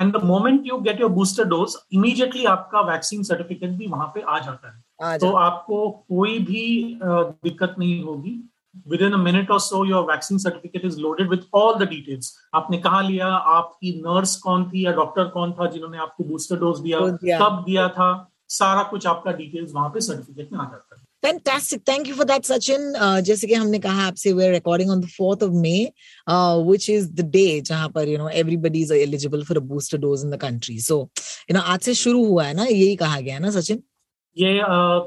And 0.00 0.16
the 0.16 0.22
moment 0.24 0.66
you 0.66 0.78
get 0.78 1.00
your 1.00 1.10
booster 1.10 1.44
dose 1.44 1.76
immediately 1.92 2.44
आपका 2.46 2.80
वैक्सीन 2.82 3.22
सर्टिफिकेट 3.22 3.70
भी 3.70 3.86
वहाँ 3.86 4.10
पे 4.14 4.20
आ 4.20 4.38
जाता 4.38 4.68
है। 4.68 4.82
तो 5.18 5.30
आपको 5.36 5.88
कोई 6.08 6.38
भी 6.38 6.98
दिक्कत 7.02 7.74
नहीं 7.78 8.02
होगी। 8.04 8.40
विद 8.88 9.02
इन 9.02 9.12
अ 9.12 9.16
मिनट 9.16 9.50
और 9.50 9.60
so 9.60 9.84
your 9.84 10.02
vaccine 10.04 10.38
certificate 10.38 10.84
is 10.84 11.00
loaded 11.00 11.30
with 11.30 11.44
all 11.54 11.74
the 11.74 11.88
details 11.88 12.34
आपने 12.54 12.78
कहा 12.78 13.00
लिया? 13.00 13.26
आपकी 13.26 13.92
नर्स 14.06 14.36
कौन 14.36 14.70
थी 14.70 14.84
या 14.86 14.92
डॉक्टर 14.92 15.28
कौन 15.28 15.52
था 15.52 15.66
जिन्होंने 15.66 15.98
आपको 15.98 16.24
बूस्टर 16.24 16.56
डोज 16.56 16.80
दिया? 16.80 16.98
कब 17.38 17.62
दिया 17.66 17.88
था? 17.88 18.08
सारा 18.48 18.82
कुछ 18.82 19.06
आपका 19.06 19.32
डिटेल्स 19.32 19.72
वहाँ 19.74 19.88
पे 19.90 20.00
सर्टिफिकेट 20.00 20.52
में 20.52 20.58
आ 20.60 20.64
जाता 20.64 20.96
है। 20.96 21.05
Fantastic. 21.26 21.82
Thank 21.84 22.06
you 22.06 22.14
for 22.14 22.24
that, 22.26 22.44
Sachin. 22.44 22.82
Uh, 22.96 23.20
जैसे 23.20 23.46
कि 23.46 23.54
हमने 23.54 23.78
कहा 23.84 24.06
आपसे 24.06 24.32
we're 24.32 24.52
recording 24.52 24.90
on 24.90 25.00
the 25.00 25.08
4th 25.08 25.40
of 25.42 25.54
May, 25.54 25.92
uh, 26.26 26.62
which 26.62 26.88
is 26.88 27.08
the 27.12 27.24
day 27.24 27.62
जहाँ 27.62 27.88
पर 27.94 28.08
you 28.08 28.18
know 28.18 28.28
everybody 28.40 28.82
is 28.82 28.92
eligible 28.96 29.44
for 29.44 29.56
a 29.58 29.60
booster 29.60 29.98
dose 29.98 30.22
in 30.22 30.30
the 30.30 30.38
country. 30.38 30.76
So 30.78 30.98
you 31.48 31.56
know 31.56 31.62
आज 31.62 31.80
से 31.80 31.94
शुरू 31.94 32.24
हुआ 32.26 32.44
है 32.44 32.54
ना 32.54 32.64
यही 32.64 32.94
कहा 32.96 33.20
गया 33.20 33.38
ना 33.38 33.50
सचिन 33.56 33.82
ये 34.36 34.52
uh, 34.60 35.00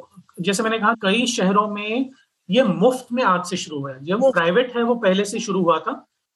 जैसे 0.48 0.64
मैंने 0.64 0.80
कहा 0.80 0.94
कई 1.04 1.26
शहरों 1.36 1.68
में 1.76 2.10
ये 2.50 2.64
मुफ़्त 2.64 3.12
में 3.14 3.24
आज 3.24 3.46
से 3.50 3.58
शुरू 3.58 3.80
हुआ 3.80 3.94
है 3.94 4.04
जो 4.06 4.32
प्राइवेट 4.32 4.76
है 4.76 4.84
वो 4.84 4.96
पहले 5.06 5.26
से 5.26 5.40
शुरू 5.40 5.62
हुआ 5.64 5.78
था 5.88 5.94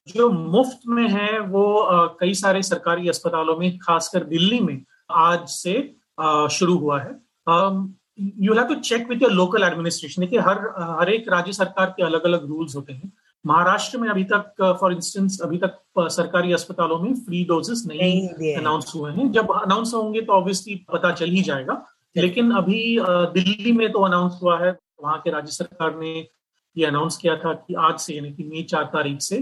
जो 0.08 0.30
मुफ़्त 0.30 0.88
में 0.88 1.08
है 1.10 1.40
वो 1.58 1.66
uh, 1.96 2.08
कई 2.20 2.34
सारे 2.44 2.62
सरकारी 2.70 3.10
अस्पतालों 3.10 3.58
में 3.58 3.78
खासकर 3.84 4.24
दिल्ली 4.32 4.60
में 4.60 4.80
आज 5.26 5.48
से 5.50 5.76
uh, 6.22 6.48
शुरू 6.60 6.78
हुआ 6.78 7.02
है 7.02 7.14
um, 7.50 7.84
you 8.20 8.54
have 8.54 8.68
to 8.68 8.76
check 8.76 9.10
with 9.10 9.22
your 9.22 9.32
local 9.32 9.64
administration 9.64 10.22
देखिए 10.22 10.40
हर 10.40 10.60
हर 11.00 11.10
एक 11.10 11.30
राज्य 11.30 11.54
सरकार 11.54 11.94
के 11.98 12.04
अलग 12.04 12.24
अलग 12.24 12.48
रूल्स 12.48 12.76
होते 12.76 12.94
हैं। 12.94 13.12
महाराष्ट्र 13.46 13.98
में 13.98 14.10
अभी 14.10 14.24
तक 14.24 14.54
फॉर 14.80 14.90
uh, 14.90 14.96
इंस्टेंस 14.96 15.40
अभी 15.44 15.58
तक 15.58 15.80
uh, 16.00 16.08
सरकारी 16.08 16.54
अस्पतालों 16.54 17.00
में 17.00 17.14
फ्री 17.16 17.44
डोजेस 17.46 17.84
नहीं 17.88 18.54
अनाउंस 18.56 18.92
हुए 18.96 19.12
हैं। 19.12 19.32
जब 19.32 19.52
अनाउंस 19.52 19.94
होंगे 19.94 20.22
तो 20.22 20.34
ऑब्वियसली 20.34 20.76
पता 20.94 21.12
चल 21.12 21.30
ही 21.30 21.42
जाएगा। 21.42 21.86
लेकिन 22.18 22.52
अभी 22.52 22.98
uh, 22.98 23.34
दिल्ली 23.34 23.72
में 23.72 23.92
तो 23.92 24.00
अनाउंस 24.00 24.40
हुआ 24.44 24.60
है। 24.60 24.78
वहाँ 25.04 25.18
के 25.18 25.32
राज्य 25.32 25.52
सरकार 25.52 25.96
ने 25.96 26.28
ये 26.78 26.86
अनाउंस 26.86 27.18
किया 27.18 27.36
था 27.36 27.54
कि 27.54 27.74
आज 27.74 28.00
से 28.00 28.14
यानी 28.14 28.32
कि 28.34 28.44
मई 28.44 28.64
चार 28.64 28.84
तारीख 28.84 29.22
से 29.22 29.38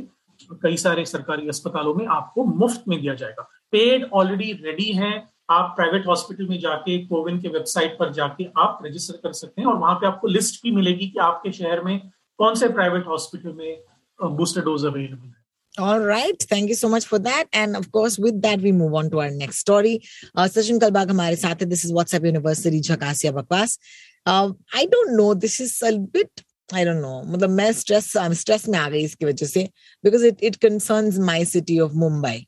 कई 0.63 0.77
सारे 0.77 1.05
सरकारी 1.05 1.47
अस्पतालों 1.47 1.93
में 1.95 2.05
आपको 2.07 2.43
मुफ़्त 2.43 2.83
में 2.87 2.99
दिया 3.01 3.13
जाएगा। 3.13 3.47
पेड 3.71 4.09
ऑलरेडी 4.13 4.51
रेडी 4.63 4.91
है। 4.93 5.11
आप 5.57 5.73
प्राइवेट 5.75 6.07
हॉस्पिटल 6.07 6.47
में 6.47 6.59
जाके 6.59 6.97
कोविन 7.07 7.39
के 7.41 7.47
वेबसाइट 7.57 7.97
पर 7.99 8.11
जाके 8.13 8.45
आप 8.63 8.79
रजिस्टर 8.85 9.17
कर 9.23 9.33
सकते 9.41 9.61
हैं 9.61 9.67
और 9.69 9.77
वहाँ 9.77 9.95
पे 10.01 10.07
आपको 10.07 10.27
लिस्ट 10.27 10.61
भी 10.63 10.71
मिलेगी 10.71 11.07
कि 11.07 11.19
आपके 11.27 11.51
शहर 11.59 11.83
में 11.83 11.99
कौन 12.39 12.55
से 12.55 12.69
प्राइवेट 12.79 13.07
हॉस्पिटल 13.07 13.53
में 13.53 14.35
बूस्टर 14.37 14.61
डोज 14.71 14.85
अवेलेबल 14.85 15.27
है 15.27 15.39
All 15.79 16.01
right. 16.05 16.41
Thank 16.51 16.67
you 16.67 16.75
so 16.75 16.89
much 16.89 17.05
for 17.05 17.17
that. 17.25 17.45
And 17.53 17.77
of 17.77 17.85
course, 17.93 18.15
with 18.19 18.41
that, 18.41 18.59
we 18.59 18.73
move 18.73 18.93
on 18.93 19.09
to 19.11 19.21
our 19.21 19.31
next 19.31 19.59
story. 19.59 20.01
Uh, 20.35 20.43
Sachin 20.43 20.79
Kalbag 20.79 21.13
hamare 21.13 21.37
saath 21.43 21.61
hai. 21.61 21.65
This 21.65 21.85
is 21.85 21.93
WhatsApp 21.93 22.25
University 22.25 22.81
Jhakasiya 22.81 23.31
Bakwas. 23.37 23.77
Uh, 24.25 24.51
I 24.73 24.85
don't 24.85 25.15
know. 25.15 25.33
This 25.33 25.61
is 25.61 25.81
a 25.81 25.97
bit 25.97 26.43
I 26.73 26.83
don't 26.83 27.01
know. 27.01 27.23
मतलब 27.25 27.49
मैं 27.49 27.71
stress 27.73 28.15
I'm 28.15 28.33
stress 28.33 28.67
में 28.67 28.77
आ 28.79 28.89
गई 28.89 29.03
इसकी 29.03 29.25
वजह 29.25 29.45
से 29.45 29.69
because 30.03 30.23
it 30.23 30.39
it 30.41 30.59
concerns 30.59 31.19
my 31.19 31.43
city 31.43 31.79
of 31.79 31.91
Mumbai. 31.91 32.47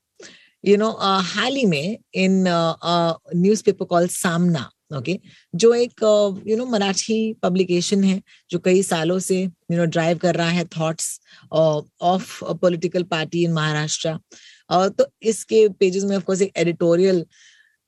Know, 0.63 0.91
uh, 0.91 1.21
हाल 1.25 1.55
ही 1.55 1.65
में 1.65 1.97
in 2.15 2.43
newspaper 3.63 3.85
call 3.85 4.07
Saamana 4.09 4.69
okay 4.97 5.19
जो 5.53 5.73
एक 5.75 6.03
यू 6.47 6.57
नो 6.57 6.65
मराठी 6.65 7.17
पब्लिकेशन 7.43 8.03
है 8.03 8.21
जो 8.51 8.59
कई 8.59 8.83
सालों 8.83 9.17
से 9.19 9.41
यू 9.41 9.77
नो 9.77 9.85
ड्राइव 9.85 10.17
कर 10.17 10.35
रहा 10.35 10.49
है 10.49 10.65
thoughts 10.77 11.19
of 11.51 12.43
political 12.61 13.03
party 13.11 13.43
in 13.43 13.53
Maharashtra 13.53 14.17
तो 14.97 15.05
इसके 15.23 15.67
पेजेस 15.79 16.03
में 16.03 16.15
ऑफकोर्स 16.17 16.41
एक 16.41 16.51
editorial 16.57 17.25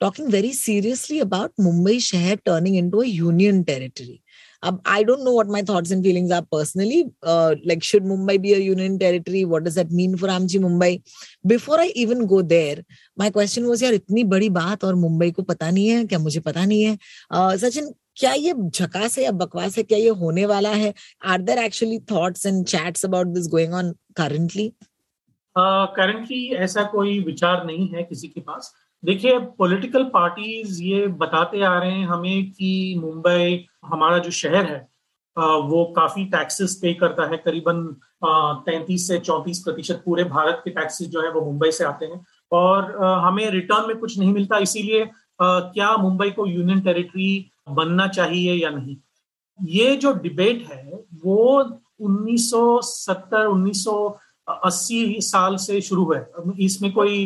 talking 0.02 0.28
very 0.28 0.54
seriously 0.54 1.20
about 1.20 1.52
Mumbai 1.62 2.00
शहर 2.00 2.36
turning 2.46 2.78
into 2.78 3.02
a 3.02 3.06
union 3.06 3.64
territory 3.64 4.20
Um, 4.66 4.82
I 4.84 5.04
don't 5.04 5.24
know 5.24 5.34
what 5.34 5.48
my 5.48 5.62
thoughts 5.62 5.92
and 5.92 6.04
feelings 6.04 6.32
are 6.32 6.44
personally. 6.52 7.06
Uh, 7.22 7.56
like, 7.64 7.84
should 7.84 8.04
Mumbai 8.04 8.42
be 8.42 8.54
a 8.54 8.58
union 8.58 8.98
territory? 8.98 9.46
What 9.46 9.64
does 9.64 9.76
that 9.76 9.92
mean 9.92 10.18
for 10.18 10.28
Amchi 10.28 10.60
Mumbai? 10.60 11.04
Before 11.46 11.80
I 11.80 11.92
even 11.96 12.26
go 12.26 12.42
there, 12.42 12.78
my 13.18 13.30
question 13.30 13.68
was, 13.68 13.84
यार 13.84 13.94
इतनी 13.94 14.24
बड़ी 14.24 14.50
बात 14.50 14.84
और 14.84 14.96
मुंबई 14.96 15.32
को 15.32 15.44
पता 15.44 15.70
नहीं 15.72 15.88
है 15.88 16.06
क्या 16.06 16.20
मुझे 16.20 16.40
पता 16.40 16.66
नहीं 16.66 16.84
है 16.84 16.98
uh, 17.34 17.56
सचिन 17.64 17.94
क्या 18.18 18.34
ये 18.34 18.54
झकास 18.70 19.18
है 19.18 19.24
या 19.24 19.32
बकवास 19.44 19.78
है 19.78 19.84
क्या 19.84 19.98
ये 19.98 20.10
होने 20.20 20.46
वाला 20.46 20.70
है 20.72 20.94
are 21.26 21.42
there 21.42 21.58
actually 21.60 22.00
thoughts 22.12 22.46
and 22.46 22.66
chats 22.66 23.06
about 23.06 23.28
this 23.28 23.48
going 23.52 23.74
on 23.74 23.92
currently 24.18 24.72
currently 25.98 26.46
ऐसा 26.66 26.84
कोई 26.94 27.20
विचार 27.24 27.66
नहीं 27.66 27.88
है 27.90 28.04
किसी 28.04 28.28
के 28.28 28.42
पास 28.42 28.74
देखिए 29.06 29.38
पॉलिटिकल 29.60 30.04
पार्टीज़ 30.14 30.82
ये 30.84 31.08
बताते 31.20 31.62
आ 31.64 31.78
रहे 31.80 31.92
हैं 31.92 32.06
हमें 32.08 32.52
कि 32.52 32.96
मुंबई 33.00 33.66
हमारा 33.86 34.18
जो 34.18 34.32
शहर 34.34 34.66
है 34.66 34.78
वो 35.38 35.84
काफ़ी 35.96 36.24
टैक्सेस 36.26 36.76
पे 36.82 36.94
करता 36.94 37.26
है। 37.32 37.38
करीबन 37.38 37.84
तैतीस 38.66 39.08
से 39.08 39.18
चौंतीस 39.20 39.60
प्रतिशत 39.64 40.02
पूरे 40.06 40.24
भारत 40.26 40.62
के 40.66 40.72
टैक्सेस 40.72 41.08
जो 41.08 41.22
है 41.22 41.32
वो 41.32 41.42
मुंबई 41.42 41.72
से 41.72 41.84
आते 41.84 42.06
हैं। 42.06 42.26
और 42.52 42.96
हमें 43.26 43.50
रिटर्न 43.52 43.88
में 43.88 43.98
कुछ 43.98 44.18
नहीं 44.20 44.34
मिलता, 44.34 44.58
इसीलिए 44.58 45.10
क्या 45.42 45.96
मुंबई 45.98 46.30
को 46.32 46.46
यूनियन 46.48 46.80
टेरिटरी 46.82 47.52
बनना 47.70 48.08
चाहिए 48.08 48.54
या 48.54 48.70
नहीं? 48.70 48.96
ये 49.60 49.96
जो 49.96 50.14
डिबेट 50.14 50.66
है, 50.72 51.00
वो 51.26 51.64
1970 52.02 53.46
1980 54.48 55.22
साल 55.22 55.56
से 55.58 55.82
शुरू 55.82 56.12
है। 56.14 56.28
इसमें 56.60 56.92
कोई 56.94 57.18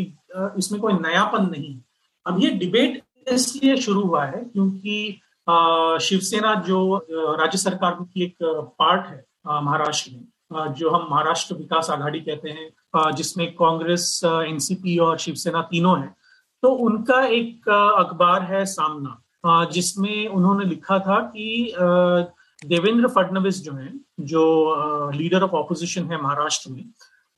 इसमें 0.57 0.79
कोई 0.81 0.93
नयापन 0.93 1.49
नहीं। 1.51 1.79
अब 2.25 2.43
ये 2.43 2.49
डिबेट 2.59 3.01
इसलिए 3.27 3.75
शुरू 3.77 4.01
हुआ 4.01 4.25
है 4.25 4.43
क्योंकि 4.43 5.21
शिवसेना 6.01 6.53
जो 6.67 6.97
राज्य 7.39 7.57
सरकार 7.57 7.97
की 8.03 8.23
एक 8.23 8.35
पार्ट 8.79 9.07
है 9.07 9.25
महाराष्ट्र 9.63 10.11
में 10.11 10.73
जो 10.73 10.89
हम 10.89 11.07
महाराष्ट्र 11.11 11.55
विकास 11.55 11.89
आघाड़ी 11.89 12.19
कहते 12.19 12.49
हैं 12.49 13.11
जिसमें 13.15 13.51
कांग्रेस 13.55 14.21
एनसीपी 14.25 14.97
और 14.97 15.17
शिवसेना 15.17 15.61
तीनों 15.61 15.99
हैं। 15.99 16.15
तो 16.63 16.69
उनका 16.85 17.19
एक 17.25 17.69
अखबार 17.69 18.43
है 18.43 18.65
सामना 18.65 19.65
जिसमें 19.71 20.27
उन्होंने 20.27 20.65
लिखा 20.65 20.99
था 20.99 21.19
कि 21.35 21.73
देवेंद्र 22.67 23.07
फडणवीस 23.07 23.61
जो 23.63 23.73
है 23.73 23.91
जो 24.21 25.11
लीडर 25.11 25.43
ऑफ़ 25.43 25.51
ऑपोजिशन 25.55 26.11
है 26.11 26.21
महाराष्ट्र 26.21 26.71
में 26.71 26.83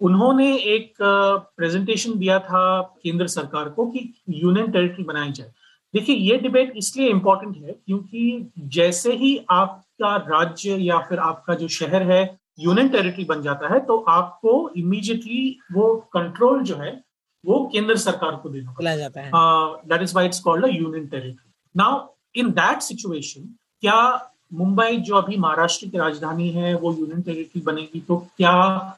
उन्होंने 0.02 0.56
एक 0.56 0.94
प्रेजेंटेशन 1.02 2.18
दिया 2.20 2.40
था 2.40 2.82
केंद्र 3.04 3.28
सरकार 3.28 3.70
को 3.70 3.86
कि 3.88 4.14
यूनियन 4.30 4.72
टेरिटरी 4.72 5.04
बनाई 5.04 5.32
जाए। 5.32 5.52
देखिए 5.94 6.16
ये 6.16 6.38
डिबेट 6.38 6.74
इसलिए 6.78 7.10
इंपॉर्टेंट 7.10 7.58
है 7.58 7.72
क्योंकि 7.72 8.52
जैसे 8.76 9.14
ही 9.16 9.38
आपका 9.52 10.16
राज्य 10.18 10.76
या 10.78 10.98
फिर 11.10 11.20
आपका 11.20 11.54
जो 11.56 11.68
शहर 11.68 12.12
है 12.12 12.24
यूनियन 12.60 12.90
टेरिटरी 12.90 13.24
बन 13.26 13.42
जाता 13.42 13.74
है 13.74 13.80
तो 13.86 13.98
आपको 14.10 14.70
इमीडिएटली 14.78 15.58
वो 15.74 15.96
कंट्रोल 16.14 16.62
जो 16.64 16.76
है 16.76 16.92
वो 17.44 17.64
केंद्र 17.74 17.96
सरकार 17.98 18.36
को 18.36 18.50
देना 18.50 18.96
जाता 18.96 19.22
है। 19.22 19.32
That 19.90 20.02
is 20.02 20.16
why 20.16 20.26
it's 20.26 20.40
called 20.40 20.66
union 20.66 21.08
territory 21.08 21.52
now 21.76 22.08
in 22.36 22.52
that 22.52 22.82
situation 22.82 23.56
क्या 23.84 24.02
मुंबई 24.52 24.98
जो 25.00 25.16
अभी 25.16 25.38
महाराष्ट्र 25.38 25.88
की 25.88 25.98
राजधानी 25.98 26.50
है, 26.50 26.74
वो 26.76 26.94
यूनियन 26.94 27.22
टेरिटरी 27.22 27.62
बनेगी 27.62 28.00
तो 28.00 28.18
क्या 28.38 28.98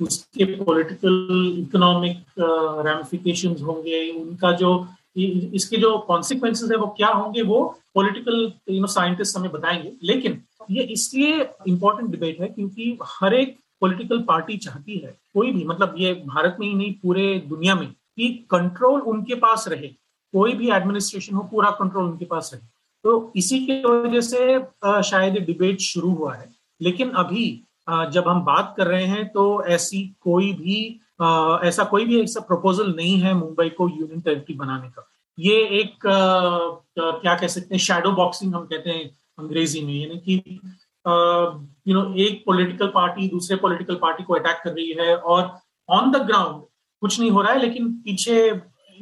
उसके 0.00 0.44
पॉलिटिकल 0.62 1.56
इकोनॉमिक 1.58 2.24
रेमिफिकेशन 2.38 3.56
होंगे? 3.62 4.10
उनका 4.12 4.52
जो 4.52 4.70
इसके 5.16 5.76
जो 5.76 5.96
कॉन्सिक्वेंसेज 5.98 6.70
है, 6.72 6.76
वो 6.76 6.86
क्या 6.96 7.08
होंगे? 7.08 7.42
वो 7.42 7.64
पॉलिटिकल 7.94 8.52
यू 8.70 8.80
नो 8.80 8.86
साइंटिस्ट 8.88 9.36
हमें 9.36 9.50
बताएँगे। 9.52 9.92
लेकिन 10.02 10.40
ये 10.70 10.82
इसलिए 10.92 11.40
इंपॉर्टेंट 11.68 12.10
डिबेट 12.10 12.40
है 12.40 12.48
क्योंकि 12.48 12.98
हर 13.04 13.34
एक 13.34 13.56
पॉलिटिकल 13.80 14.20
पार्टी 14.22 14.56
चाहती 14.56 14.96
है, 14.98 15.14
कोई 15.34 15.52
भी 15.52 15.64
मतलब 15.64 15.94
ये 15.98 16.12
भारत 16.26 16.56
में 16.60 16.66
ही 16.66 16.74
नहीं, 16.74 16.92
पूरे 16.92 17.38
दुनिया 17.48 17.74
में, 17.74 17.86
कि 17.88 18.28
कंट्रोल 18.50 19.00
उनके 19.02 19.34
पास 19.34 19.64
रहे। 19.68 19.88
कोई 20.34 20.52
भी 20.52 20.70
एडमिनिस्ट्रेशन 20.70 21.34
हो, 21.34 21.42
पूरा 21.42 21.70
कंट्रोल 21.70 22.04
उनके 22.04 22.24
पास 22.24 22.50
रहे। 22.54 22.66
तो 23.04 23.32
इसी 23.36 23.58
की 23.66 23.82
वजह 23.82 24.20
से 24.22 25.02
शायद 25.02 25.38
डिबेट 25.44 25.80
शुरू 25.82 26.10
हुआ 26.10 26.34
है। 26.34 26.50
लेकिन 26.80 27.10
अभी 27.16 27.46
जब 28.12 28.24
हम 28.28 28.40
बात 28.44 28.74
कर 28.76 28.86
रहे 28.86 29.04
हैं 29.06 29.26
तो 29.28 29.64
ऐसी 29.66 30.02
कोई 30.20 30.52
भी 30.54 30.78
ऐसा 31.68 31.84
कोई 31.84 32.04
भी 32.04 32.20
ऐसा 32.22 32.40
प्रपोजल 32.42 32.94
नहीं 32.96 33.18
है 33.20 33.32
मुंबई 33.34 33.68
को 33.68 33.88
यूनियन 33.88 34.20
टेरिटरी 34.20 34.54
बनाने 34.56 34.88
का। 34.88 35.08
ये 35.38 35.54
एक 35.80 36.06
क्या 36.06 37.34
कह 37.34 37.46
सकते 37.46 37.74
हैं 37.74 37.82
शेडो 37.82 38.10
बॉक्सिंग 38.12 38.54
हम 38.54 38.64
कहते 38.66 38.90
हैं 38.90 39.04
अंग्रेज़ी 39.38 39.80
में। 39.80 39.94
यानी 39.94 40.18
कि 40.18 40.60
यू 41.88 41.94
नो 41.94 42.14
एक 42.24 42.42
पॉलिटिकल 42.46 42.86
पार्टी 42.94 43.28
दूसरे 43.28 43.56
पॉलिटिकल 43.56 43.94
पार्टी 44.02 44.24
को 44.24 44.34
अटैक 44.34 44.60
कर 44.64 44.72
रही 44.72 44.92
है 44.98 45.16
और 45.16 45.50
ऑन 45.88 46.10
द 46.12 46.22
ग्राउंड 46.26 46.62
कुछ 47.02 47.18
नहीं 47.20 47.30
हो 47.30 47.42
रहा 47.42 47.52
है, 47.52 47.60
लेकिन 47.60 47.92
पीछे 47.94 48.50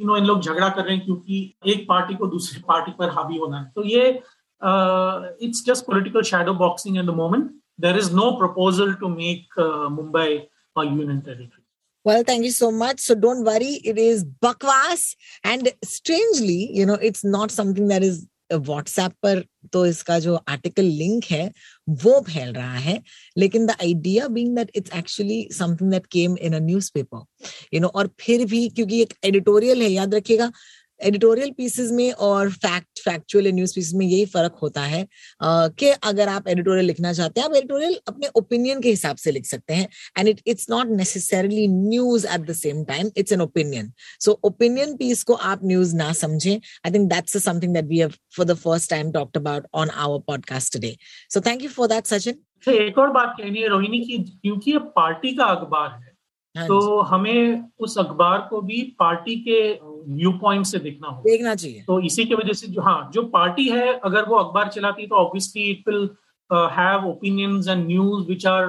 तीनों 0.01 0.17
इन 0.17 0.25
लोग 0.25 0.41
झगड़ा 0.41 0.69
कर 0.69 0.83
रहे 0.83 0.95
हैं 0.95 1.05
क्योंकि 1.05 1.39
एक 1.73 1.87
पार्टी 1.89 2.15
को 2.15 2.27
दूसरी 2.27 2.61
पार्टी 2.67 2.91
पर 2.99 3.09
हावी 3.17 3.37
होना 3.37 3.59
है 3.59 3.71
तो 3.75 3.83
ये 3.85 4.09
it's 5.47 5.63
just 5.65 5.85
political 5.85 6.21
shadow 6.29 6.53
boxing 6.65 6.97
at 6.97 7.05
the 7.05 7.15
moment 7.23 7.49
there 7.81 7.97
is 7.97 8.13
no 8.15 8.29
proposal 8.39 8.93
to 9.01 9.09
make 9.09 9.59
Mumbai 9.99 10.37
a 10.77 10.83
union 10.83 11.19
territory 11.19 11.59
Well, 12.05 12.23
thank 12.27 12.45
you 12.45 12.51
so 12.53 12.67
much. 12.71 12.99
So 12.99 13.15
don't 13.23 13.43
worry, 13.47 13.73
it 13.89 13.97
is 13.97 14.21
bakwas. 14.45 15.01
And 15.43 15.67
strangely, 15.89 16.55
you 16.77 16.85
know, 16.85 16.95
it's 17.09 17.23
not 17.23 17.51
something 17.51 17.91
that 17.91 18.05
is 18.07 18.15
WhatsApp 18.53 19.11
पर 19.23 19.43
तो 19.73 19.85
इसका 19.85 20.17
जो 20.19 20.35
article 20.49 20.83
link 20.83 21.25
है, 21.25 21.51
वो 21.89 22.19
फैल 22.29 22.53
रहा 22.53 22.77
है। 22.77 23.01
लेकिन 23.37 23.65
the 23.65 23.71
idea 23.71 24.27
being 24.27 24.55
that 24.55 24.71
it's 24.75 24.95
actually 24.97 25.47
something 25.53 25.91
that 25.91 26.05
came 26.11 26.37
in 26.37 26.53
a 26.53 26.59
newspaper 26.61 27.23
you 27.73 27.79
know 27.81 27.87
और 27.89 28.09
फिर 28.21 28.45
भी 28.45 28.67
क्योंकि 28.69 29.01
एक 29.01 29.13
एडिटोरियल 29.25 29.81
है, 29.81 29.89
याद 29.89 30.15
रखिएगा 30.15 30.51
एडिटोरियल 31.03 31.51
पीसेस 31.51 31.91
में 31.91 32.11
और 32.11 32.51
फैक्ट 32.51 32.99
फैक्चुअल 32.99 33.47
न्यूज़ 33.47 33.75
पीसेस 33.75 33.93
में 33.93 34.05
यही 34.05 34.25
फ़र्क 34.25 34.55
होता 34.61 34.81
है 34.81 35.07
कि 35.43 35.89
अगर 35.89 36.27
आप 36.27 36.47
एडिटोरियल 36.47 36.85
लिखना 36.85 37.13
चाहते 37.13 37.41
हैं, 37.41 37.47
आप 37.49 37.55
एडिटोरियल 37.55 37.99
अपने 38.07 38.27
ओपिनियन 38.35 38.81
के 38.81 38.89
हिसाब 38.89 39.15
से 39.15 39.31
लिख 39.31 39.45
सकते 39.45 39.73
हैं 39.73 39.87
and 40.17 40.27
it 40.27 40.41
it's 40.47 40.69
not 40.69 40.87
necessarily 40.87 41.67
news 41.67 42.27
at 42.27 42.41
the 42.41 42.53
same 42.53 42.83
time 42.83 43.11
it's 43.17 43.31
an 43.31 43.41
opinion 43.41 43.91
so 44.19 44.39
opinion 44.43 44.95
piece 44.97 45.23
को 45.23 45.33
आप 45.33 45.59
न्यूज़ 45.63 45.95
ना 45.95 46.13
समझें 46.13 46.55
I 46.55 46.91
think 46.91 47.09
that's 47.09 47.43
something 47.43 47.73
that 47.73 47.85
we 47.85 47.97
have 47.97 48.13
for 48.37 48.45
the 48.45 48.53
first 48.53 48.89
time 48.89 49.11
talked 49.11 49.37
about 49.37 49.67
on 49.73 49.89
our 49.89 50.19
podcast 50.19 50.73
today 50.73 50.97
so 51.33 51.41
thank 51.41 51.63
you 51.63 51.69
for 51.69 51.87
that 51.87 52.05
Sachin 52.05 52.35
एक 52.69 52.97
और 52.97 53.11
बात 53.11 53.35
कहनी 53.41 53.59
है, 53.59 53.67
रोहिणी, 53.67 53.99
की 53.99 54.17
क्योंकि 54.17 54.71
ये 54.71 54.79
पार्टी 54.79 55.35
का 55.35 55.45
अखबार 55.45 55.89
हाँ 55.89 56.10
तो 56.55 57.01
हमें 57.01 57.69
उस 57.79 57.97
अखबार 57.97 58.39
को 58.49 58.61
भी 58.61 58.81
पार्टी 58.99 59.35
के 59.41 59.59
व्यू 60.13 60.31
पॉइंट 60.39 60.65
से 60.65 60.79
देखना 60.79 61.07
होगा। 61.07 61.21
देखना 61.23 61.53
चाहिए। 61.55 61.83
तो 61.87 61.99
इसी 62.01 62.25
की 62.25 62.35
वजह 62.35 62.53
से 62.53 62.67
जो 62.67 62.81
हाँ 62.81 63.09
जो 63.13 63.23
पार्टी 63.35 63.67
है 63.69 63.93
अगर 63.99 64.25
वो 64.29 64.35
अखबार 64.37 64.69
चलाती 64.69 65.01
है 65.01 65.07
तो 65.07 65.15
obviously 65.15 65.69
it 65.71 65.87
will 65.89 66.09
have 66.49 67.07
opinions 67.09 67.67
and 67.67 67.85
news 67.87 68.27
which 68.27 68.45
are 68.47 68.63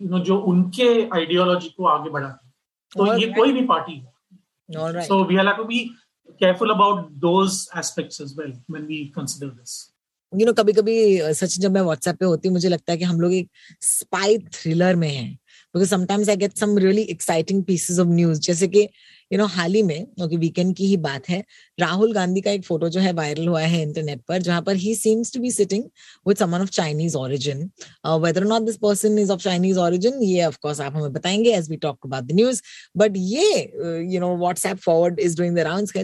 you 0.00 0.08
know 0.08 0.18
जो 0.20 0.38
उनके 0.52 0.88
आइडियोलॉजी 1.08 1.68
को 1.76 1.86
आगे 1.86 2.10
बढ़ाती 2.10 2.46
है। 2.46 2.52
तो 2.92 3.06
ये 3.06 3.12
right. 3.18 3.36
कोई 3.36 3.52
भी 3.52 3.64
पार्टी 3.66 3.94
है। 3.94 5.02
So 5.02 5.24
we 5.24 5.34
have 5.34 5.50
to 5.56 5.64
be 5.64 5.78
careful 6.30 6.70
about 6.70 7.08
those 7.24 7.66
aspects 7.78 8.20
as 8.20 8.34
well 8.38 8.52
when 8.70 8.86
we 8.86 9.04
consider 9.16 9.46
this 9.48 9.74
you 10.32 10.46
know 10.46 10.52
कभी 10.52 10.72
कभी 10.72 10.96
सच 11.34 11.58
जब 11.60 11.72
मैं 11.72 11.80
व्हाट्सएप 11.82 12.16
पे 12.16 12.24
होती 12.26 12.48
हूँ 12.48 12.54
मुझे 12.54 12.68
लगता 12.68 12.92
है 12.92 12.98
कि 12.98 13.04
हम 13.04 13.20
लोग 13.20 13.32
एक 13.34 13.48
स्पाई 13.80 14.38
थ्रिलर 14.38 14.96
में 14.96 15.08
हैं। 15.08 15.38
Because 15.76 15.90
sometimes 15.90 16.28
I 16.28 16.36
get 16.36 16.56
some 16.58 16.76
really 16.78 17.02
exciting 17.10 17.62
pieces 17.64 17.98
of 17.98 18.08
news 18.08 18.40
जैसे 18.40 18.68
कि 18.68 18.88
यू 19.30 19.38
नो 19.38 19.46
हाल 19.46 19.74
ही 19.74 19.82
में, 19.82 20.04
क्योंकि 20.06 20.36
वीकेंड 20.36 20.74
की 20.76 20.86
ही 20.86 20.96
बात 20.96 21.28
है, 21.28 21.42
राहुल 21.78 22.12
गांधी 22.14 22.40
का 22.40 22.50
एक 22.50 22.64
फ़ोटो 22.64 22.88
जो 22.88 23.00
है 23.00 23.12
वायरल 23.12 23.48
हुआ 23.48 23.60
है 23.60 23.82
इंटरनेट 23.82 24.20
पर, 24.28 24.42
जहाँ 24.42 24.62
पर 24.62 24.76
he 24.76 24.94
seems 24.94 25.32
to 25.34 25.40
be 25.40 25.50
sitting 25.50 25.84
with 26.28 26.36
someone 26.36 26.60
of 26.60 26.70
Chinese 26.70 27.16
origin 27.16 27.70
whether 28.22 28.44
not 28.44 28.62
this 28.62 28.76
person 28.82 29.18
is 29.18 29.32
of 29.32 29.40
Chinese 29.40 29.78
origin 29.78 30.22
ये 30.22 30.44
ऑफ़ 30.44 30.58
कोर्स 30.62 30.80
आप 30.80 30.96
हमें 30.96 31.12
बताएँगे 31.12 31.54
as 31.56 31.70
we 31.70 31.76
talk 31.76 32.06
about 32.06 32.24
the 32.24 32.36
news 32.36 32.62
but 32.96 33.16
ये 33.16 33.60
you 34.14 34.20
know 34.20 34.36
WhatsApp 34.36 34.78
forward 34.78 35.20
is 35.20 35.36
doing 35.38 35.56
the 35.56 35.68
rounds 35.68 35.96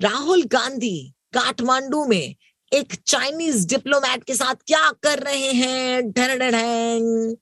Rahul 0.00 0.42
Gandhi 0.52 0.98
Kathmandu 1.32 2.04
में 2.06 2.34
एक 2.72 2.94
Chinese 3.06 3.66
diplomat 3.68 4.24
के 4.24 4.34
साथ 4.34 4.54
क्या 4.66 4.90
कर 5.02 5.18
रहे 5.18 5.52
हैं? 5.52 6.10
In 6.10 7.36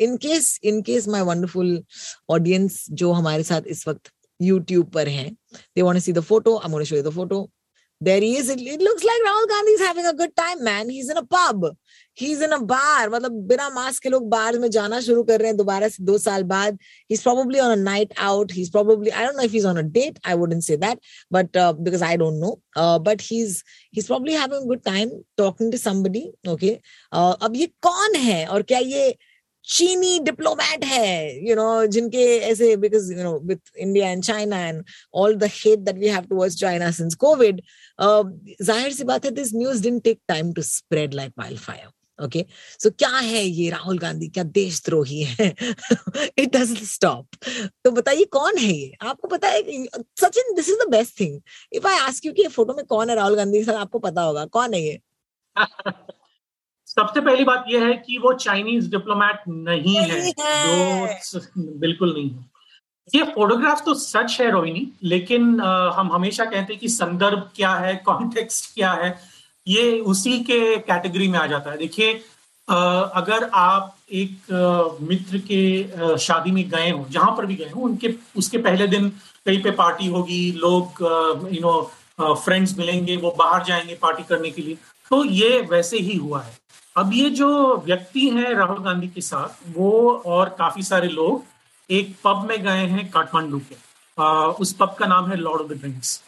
in case 0.00 0.58
in case 0.62 1.08
my 1.08 1.22
wonderful 1.22 1.82
audience 2.30 2.84
जो 2.90 3.12
हमारे 3.12 3.42
साथ 3.42 3.62
इस 3.66 3.86
वक्त 3.88 4.10
यूट्यूब 4.40 4.90
पर 4.90 5.08
हैं 5.08 5.30
they 5.54 5.82
want 5.82 5.96
to 5.96 6.00
see 6.00 6.12
the 6.12 6.20
photo 6.20 6.56
I 6.56 6.70
want 6.70 6.80
to 6.80 6.84
show 6.84 6.96
you 6.96 7.02
the 7.02 7.14
photo 7.14 7.48
there 8.00 8.24
is 8.24 8.52
it 8.52 8.82
looks 8.82 9.04
like 9.04 9.22
Rahul 9.24 9.44
Gandhi 9.44 9.72
is 9.72 9.82
having 9.82 10.06
a 10.06 10.12
good 10.12 10.30
time 10.36 10.62
man 10.64 10.90
he 10.90 10.98
is 11.00 11.10
in 11.10 11.16
a 11.16 11.22
a 11.22 11.70
he 12.18 12.30
is 12.32 12.42
in 12.44 12.50
a 12.50 12.56
bar 12.72 13.08
मतलब 13.10 13.32
बिना 13.48 13.68
mask 13.70 14.02
के 14.02 14.08
लोग 14.08 14.28
बार 14.30 14.58
में 14.58 14.68
जाना 14.70 15.00
शुरू 15.00 15.22
कर 15.24 15.38
रहे 15.40 15.48
हैं 15.48 15.56
दोबारा 15.56 15.88
से 15.88 16.04
दो 16.04 16.16
साल 16.18 16.42
बाद। 16.52 16.78
Is 17.10 17.22
probably 17.22 17.58
on 17.60 17.70
a 17.70 17.82
night 17.82 18.14
out 18.20 18.52
he 18.52 18.62
is 18.62 18.70
probably 18.72 19.10
I 19.10 19.24
don't 19.24 19.36
know 19.36 19.42
if 19.42 19.52
he 19.52 19.58
is 19.58 19.66
on 19.66 19.76
a 19.78 19.82
date 19.98 20.18
I 20.26 20.34
wouldn't 20.34 20.60
say 20.60 20.76
that 20.76 20.98
but 21.32 21.56
because 21.56 22.04
I 22.04 22.16
don't 22.16 22.40
know 22.40 22.98
but 23.06 23.22
he 23.22 23.42
is 23.42 23.62
he 23.94 23.98
is 23.98 24.06
probably 24.06 24.34
having 24.34 24.66
good 24.68 24.82
time 24.84 25.10
talking 25.38 25.72
to 25.72 25.78
somebody 25.78 26.28
okay 26.48 26.78
अब 27.12 27.56
ये 27.56 27.66
कौन 27.82 28.14
है? 28.16 28.46
और 28.46 28.62
क्या 28.62 28.78
ये 28.78 29.14
चीनी 29.64 30.18
diplomat 30.24 30.84
है? 30.84 31.48
You 31.48 31.54
know 31.56 31.86
जिनके 31.86 32.24
ऐसे 32.50 32.74
because 32.84 33.12
you 33.12 33.22
know 33.22 33.38
with 33.46 33.58
India 33.78 34.10
and 34.10 34.22
China 34.24 34.60
and 34.66 34.82
all 35.14 35.34
the 35.36 35.50
hate 35.54 35.78
that 35.78 35.98
we 35.98 36.08
have 36.08 36.24
towards 36.30 36.56
China 36.60 36.90
since 37.00 37.14
covid 37.26 37.60
ज़ाहिर 38.00 38.92
सी 38.92 39.04
बात 39.04 39.24
है 39.24 39.30
this 39.30 39.54
news 39.54 39.82
didn't 39.82 39.98
take 40.00 40.20
time 40.28 40.52
to 40.52 40.62
spread 40.62 41.14
like 41.14 41.32
wild 41.38 41.58
okay 42.18 42.44
so 42.80 42.90
क्या 42.90 43.08
है 43.08 43.44
ये 43.44 43.68
राहुल 43.70 43.98
गांधी? 43.98 44.28
क्या 44.28 44.44
देशद्रोही 44.44 45.22
है? 45.22 45.48
इट 46.38 46.56
डजंट 46.56 46.78
स्टॉप 46.84 47.36
तो 47.84 47.90
बताइए 47.90 48.24
कौन 48.32 48.58
है 48.58 48.72
ये? 48.72 48.92
आपको 49.02 49.28
पता 49.28 49.48
है 49.48 49.62
Sachin 50.20 50.54
this 50.56 50.68
is 50.68 50.78
the 50.84 50.88
best 50.90 51.18
thing 51.20 51.40
if 51.72 51.86
I 51.86 51.98
ask 51.98 52.26
you 52.26 52.32
कि 52.32 52.42
ये 52.42 52.48
फ़ोटो 52.48 52.74
में 52.74 52.84
कौन 52.84 53.10
है 53.10 53.16
राहुल 53.16 53.36
गांधी 53.36 53.64
सर 53.64 53.74
आपको 53.76 53.98
पता 53.98 54.22
होगा 54.22 54.44
कौन 54.58 54.74
है 54.74 54.82
ये? 54.82 55.00
सबसे 56.88 57.20
पहली 57.20 57.44
बात 57.44 57.64
यह 57.68 57.84
है 57.86 57.94
कि 58.06 58.18
वो 58.18 58.32
चाइनीज़ 58.34 58.90
डिप्लोमेट 58.90 59.42
नहीं 59.48 59.94
है 59.96 60.30
जो 60.30 61.40
बिल्कुल 61.80 62.14
नहीं 62.14 62.30
है। 62.30 62.44
ये 63.14 63.22
फोटोग्राफ 63.24 63.84
तो 63.84 63.94
सच 63.94 64.36
है 64.40 64.50
रोहिणी 64.50 64.86
लेकिन 65.02 65.60
आ, 65.60 65.90
हम 65.90 66.12
हमेशा 66.12 66.44
कहते 66.44 66.72
हैं 66.72 66.78
कि 66.78 66.88
संदर्भ 66.88 67.50
क्या 67.56 67.74
है 67.74 67.94
कॉन्टेक्स्ट 68.06 68.74
क्या 68.74 68.92
है 68.92 69.10
ये 69.68 69.98
उसी 70.00 70.38
के 70.40 70.76
कैटेगरी 70.80 71.28
में 71.28 71.38
आ 71.38 71.46
जाता 71.46 71.70
है। 71.70 71.78
देखिए 71.78 72.12
अगर 72.68 73.48
आप 73.54 73.94
एक 74.12 74.98
मित्र 75.02 75.38
के 75.50 76.18
शादी 76.18 76.50
में 76.50 76.68
गए 76.70 76.90
हो 76.90 77.06
जहाँ 77.10 77.30
पर 77.36 77.46
भी 77.46 77.54
गए 77.56 77.70
हो 77.70 77.80
उनके 77.82 78.14
उसके 78.36 78.58
पहले 78.58 78.86
दिन 78.86 79.08
कहीं 79.46 79.62
पे 79.62 79.70
पार्टी 79.78 80.06
होगी 80.06 80.40
लोग 80.52 81.02
यू 81.52 81.60
नो 81.60 82.34
फ्रेंड्स 82.34 82.76
मिलेंगे 82.78 83.16
वो 83.16 83.34
बाहर 83.38 83.64
जाएँगे 83.64 83.94
पार्टी 84.02 84.22
करने 84.28 84.50
के 84.50 84.62
लिए 84.62 84.74
तो 85.10 85.24
ये 85.24 85.60
वैसे 85.70 85.98
ही 85.98 86.16
हुआ 86.16 86.40
है। 86.42 86.56
अब 86.96 87.12
ये 87.14 87.30
जो 87.30 87.48
व्यक्ति 87.86 88.28
हैं 88.30 88.54
राहुल 88.54 88.82
गांधी 88.84 89.08
के 89.08 89.20
साथ 89.20 89.68
वो 89.76 89.90
और 90.26 90.48
काफ़ी 90.58 90.82
सारे 90.82 91.08
लोग 91.08 91.44
एक 91.90 92.14
पब 92.24 92.46
में 92.48 92.62
गए 92.62 92.86
हैं 92.86 93.08
काठमांडू 93.10 93.58
के। 93.60 93.76
आ, 94.18 94.46
उस 94.60 94.72
पब 94.72 94.94
का 94.98 95.06
नाम 95.06 95.30
है 95.30 95.36
Lord 95.36 95.62
of 95.62 95.68
the 95.68 95.78
Drinks 95.80 96.20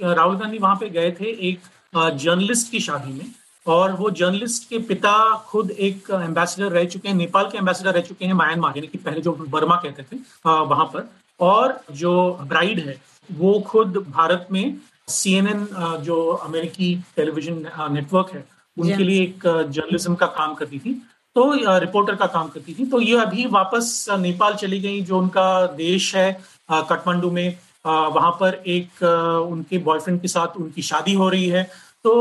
Rahul 0.00 0.36
Gandhi 0.38 0.58
वहाँ 0.58 0.76
पे 0.76 0.88
गए 0.90 1.10
थे 1.20 1.30
एक 1.48 1.60
जर्नलिस्ट 1.94 2.70
की 2.70 2.80
शादी 2.80 3.12
में 3.12 3.26
और 3.66 3.92
वो 3.92 4.10
जर्नलिस्ट 4.10 4.68
के 4.68 4.78
पिता 4.84 5.14
खुद 5.46 5.70
एक 5.70 6.10
एम्बेसडर 6.12 6.70
रह 6.72 6.84
चुके 6.84 7.08
हैं 7.08 7.14
नेपाल 7.16 7.48
के 7.50 7.58
एम्बेसडर 7.58 7.94
रह 7.94 8.00
चुके 8.02 8.24
हैं 8.26 8.34
म्यांमार 8.34 8.76
यानी 8.76 8.86
कि 8.86 8.98
पहले 8.98 9.20
जो 9.20 9.32
बर्मा 9.32 9.76
कहते 9.76 10.02
थे 10.02 10.16
वहाँ 10.46 10.84
पर। 10.94 11.08
और 11.40 11.80
जो 11.92 12.12
ब्राइड 12.42 12.78
है 12.86 12.96
वो 13.30 13.58
खुद 13.68 13.96
भारत 14.08 14.46
में 14.52 14.76
सीएनएन 15.08 15.66
जो 16.04 16.20
अमेरिकी 16.24 16.94
टेलीविज़न 17.16 17.64
नेटवर्क 17.92 18.30
है 18.34 18.44
उनके 18.76 19.02
लिए 19.04 19.22
एक 19.22 19.46
जर्नलिज्म 19.46 20.14
का 20.14 20.26
काम 20.28 20.54
करती 20.54 20.78
थी। 20.78 21.00
तो 21.36 21.52
रिपोर्टर 21.80 22.14
का 22.16 22.26
काम 22.26 22.48
करती 22.48 22.74
थी। 22.74 22.86
तो 22.86 23.00
ये 23.00 23.16
अभी 23.18 23.44
वापस 23.50 24.06
नेपाल 24.20 24.54
चली 24.54 24.80
गई 24.80 25.00
जो 25.02 25.18
उनका 25.18 25.66
देश 25.76 26.14
है 26.16 26.32
काठमांडू 26.70 27.30
में। 27.30 27.58
वहाँ 27.84 28.30
पर 28.40 28.62
एक 28.66 29.02
उनके 29.50 29.78
बॉयफ्रेंड 29.78 30.20
के 30.22 30.28
साथ 30.28 30.56
उनकी 30.56 30.82
शादी 30.82 31.14
हो 31.14 31.28
रही 31.28 31.48
है। 31.48 31.62
तो 32.04 32.12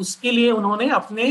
उसके 0.00 0.30
लिए 0.30 0.50
उन्होंने 0.50 0.88
अपने 0.90 1.30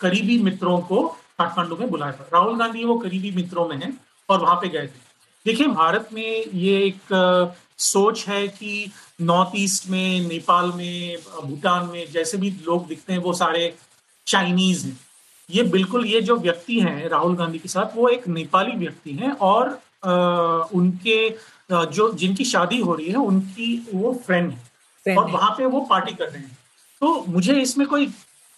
करीबी 0.00 0.38
मित्रों 0.42 0.78
को 0.80 1.06
काठमांडू 1.38 1.76
में 1.76 1.90
बुलाया 1.90 2.12
था। 2.12 2.28
राहुल 2.32 2.58
गांधी 2.58 2.84
वो 2.84 2.98
करीबी 2.98 3.30
मित्रों 3.30 3.68
में 3.68 3.76
हैं 3.76 3.92
और 4.28 4.40
वहाँ 4.40 4.56
पे 4.56 4.68
गए 4.68 4.86
थे। 4.86 5.04
देखिए, 5.46 5.66
भारत 5.66 6.08
में 6.12 6.44
ये 6.54 6.78
एक 6.86 7.54
सोच 7.78 8.26
है 8.28 8.46
कि 8.48 8.90
नॉर्थ 9.20 9.50
ईस्ट 9.56 9.88
में, 9.90 10.20
नेपाल 10.28 10.72
में 10.76 11.16
भूटान 11.44 11.86
में 11.86 12.06
जैसे 12.12 12.38
भी 12.38 12.50
लोग 12.66 12.86
दिखते 12.88 13.12
हैं 13.12 13.20
वो 13.20 13.32
सारे 13.32 13.74
चाइनीज़ 14.26 14.86
हैं। 14.86 14.98
ये 15.50 15.62
बिल्कुल 15.62 16.06
ये 16.06 16.20
जो 16.20 16.36
व्यक्ति 16.36 16.78
हैं 16.80 17.08
राहुल 17.08 17.36
गांधी 17.36 17.58
के 17.58 17.68
साथ 17.68 17.96
वो 17.96 18.08
एक 18.08 18.26
नेपाली 18.28 18.76
व्यक्ति 18.76 19.12
हैं 19.12 19.30
और 19.32 19.78
उनके 20.02 21.28
जो 21.70 22.12
जिनकी 22.12 22.44
शादी 22.44 22.80
हो 22.80 22.94
रही 22.94 23.06
है 23.06 23.16
उनकी 23.16 23.76
वो 23.94 24.12
फ्रेंड 24.26 24.52
है। 24.52 25.16
और 25.16 25.30
वहाँ 25.30 25.50
पे 25.50 25.66
वो 25.66 25.80
पार्टी 25.80 26.14
कर 26.14 26.28
रहे 26.28 26.42
हैं। 26.42 26.58
तो 27.02 27.24
मुझे 27.28 27.60
इसमें 27.60 27.86
कोई 27.86 28.06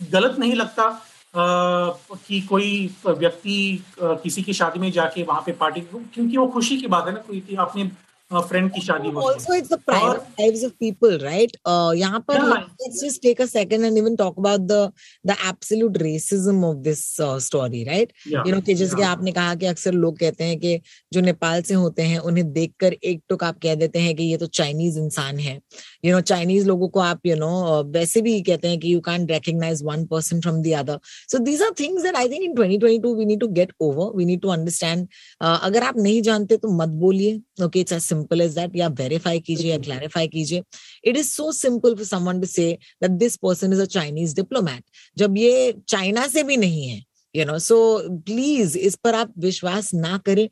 गलत 0.01 0.38
नहीं 0.38 0.55
लगता 0.55 0.90
कि 1.35 2.40
कोई 2.40 2.94
व्यक्ति 3.07 3.85
किसी 4.01 4.42
की 4.42 4.53
शादी 4.53 4.79
में 4.81 4.90
जाके 4.92 5.22
वहाँ 5.22 5.42
पे 5.46 5.53
पार्टी 5.53 5.81
क्योंकि 5.81 6.37
वो 6.37 6.46
खुशी 6.48 6.77
की 6.77 6.87
बात 6.87 7.07
है 7.07 7.12
ना 7.14 7.20
कोई 7.20 7.57
अपने 7.59 7.85
फ्रेंड 8.33 8.73
की 8.73 8.81
शादी 8.81 9.09
हो 9.09 9.21
also 9.21 9.53
it's 9.53 9.69
the 9.69 9.79
private 9.79 10.09
और, 10.09 10.27
lives 10.41 10.62
of 10.62 10.73
people 10.79 11.14
uh, 11.19 11.95
यहाँ 11.95 12.21
पर 12.21 12.35
yeah. 12.35 12.64
let's 12.83 13.01
just 13.03 13.23
take 13.23 13.41
a 13.41 13.47
second 13.47 13.85
and 13.85 13.97
even 13.97 14.17
talk 14.17 14.37
about 14.37 14.67
the 14.67 14.93
the 15.25 15.37
absolute 15.45 15.93
racism 15.93 16.62
of 16.71 16.83
this 16.85 17.21
uh, 17.21 17.38
story 17.41 17.87
right? 17.88 18.12
Yeah. 18.27 18.43
you 18.47 18.53
know 18.53 18.62
कि 18.62 18.75
जैसे. 18.75 19.03
आपने 19.03 19.33
कहा 19.33 19.55
कि 19.55 19.67
अक्सर 19.67 19.93
लोग 19.93 20.19
कहते 20.19 20.45
हैं 20.45 20.59
कि 20.61 20.81
जो 21.12 21.21
नेपाल 21.21 21.62
से 21.62 21.75
होते 21.75 22.03
हैं 22.03 22.19
उन्हें 22.19 22.53
देखकर 22.53 22.93
एक 22.93 23.23
टुक 23.29 23.45
आप 23.45 23.59
कह 23.62 23.75
देते 23.75 23.99
हैं 23.99 24.17
कि 24.17 24.23
ये 24.23 24.37
तो 24.37 24.47
चाइनीज़ 24.47 24.99
इंसान 24.99 25.38
है। 25.38 25.61
यू 26.05 26.14
नो 26.14 26.21
चाइनीज़ 26.21 26.67
लोगों 26.67 26.88
को 26.88 27.01
आप 27.01 27.27
यू 27.27 27.35
you 27.35 27.41
नो 27.41 27.83
know, 27.83 27.95
वैसे 27.95 28.21
भी 28.21 28.41
कहते 28.43 28.69
हैं 28.69 28.79
कि 28.79 28.95
you 28.95 29.01
can 29.01 29.27
recognise 29.27 29.83
one 29.85 30.05
person 30.07 30.41
from 30.41 30.62
the 30.62 30.73
other 30.79 30.99
so 31.33 31.38
these 31.38 31.62
are 31.62 31.71
things 31.81 32.03
that 32.03 32.17
I 32.17 32.29
think 32.29 32.43
in 32.43 32.55
2022 32.55 33.17
we 33.17 33.25
need 33.25 33.41
to 33.41 33.49
get 33.49 33.73
over 33.81 34.17
we 34.17 34.25
need 34.25 34.41
to 34.41 34.49
understand 34.49 35.09
अगर 35.43 35.83
आप 35.83 35.99
नहीं 35.99 36.23
जानते 36.23 36.57
तो 36.57 36.69
मत 36.69 36.88
बोलिए 36.88 37.41
okay 37.64 37.81
it's 37.81 37.93
simple 38.18 38.40
as 38.40 38.54
that 38.54 38.76
या 38.76 38.88
वेरीफाई 39.00 39.40
कीजिए 39.40 39.70
या 39.70 39.78
क्लैरिफाई 39.81 40.28
कीजिए 40.28 40.62
it 41.04 41.16
is 41.16 41.28
so 41.31 41.50
simple 41.54 41.94
for 41.94 42.04
someone 42.07 42.40
to 42.40 42.46
say 42.48 42.72
that 43.02 43.18
this 43.18 43.37
person 43.42 43.72
is 43.72 43.83
a 43.83 43.85
Chinese 43.98 44.35
diplomat 44.37 44.85
जब 45.16 45.37
ये 45.37 45.74
चाइना 45.88 46.26
से 46.28 46.42
भी 46.42 46.57
नहीं 46.57 46.88
है 46.88 47.02
यू 47.35 47.45
नो 47.45 47.59
सो 47.59 47.79
प्लीज़ 48.27 48.77
इस 48.79 48.95
पर 49.05 49.14
आप 49.14 49.33
विश्वास 49.38 49.93
ना 49.95 50.17
करें। 50.27 50.49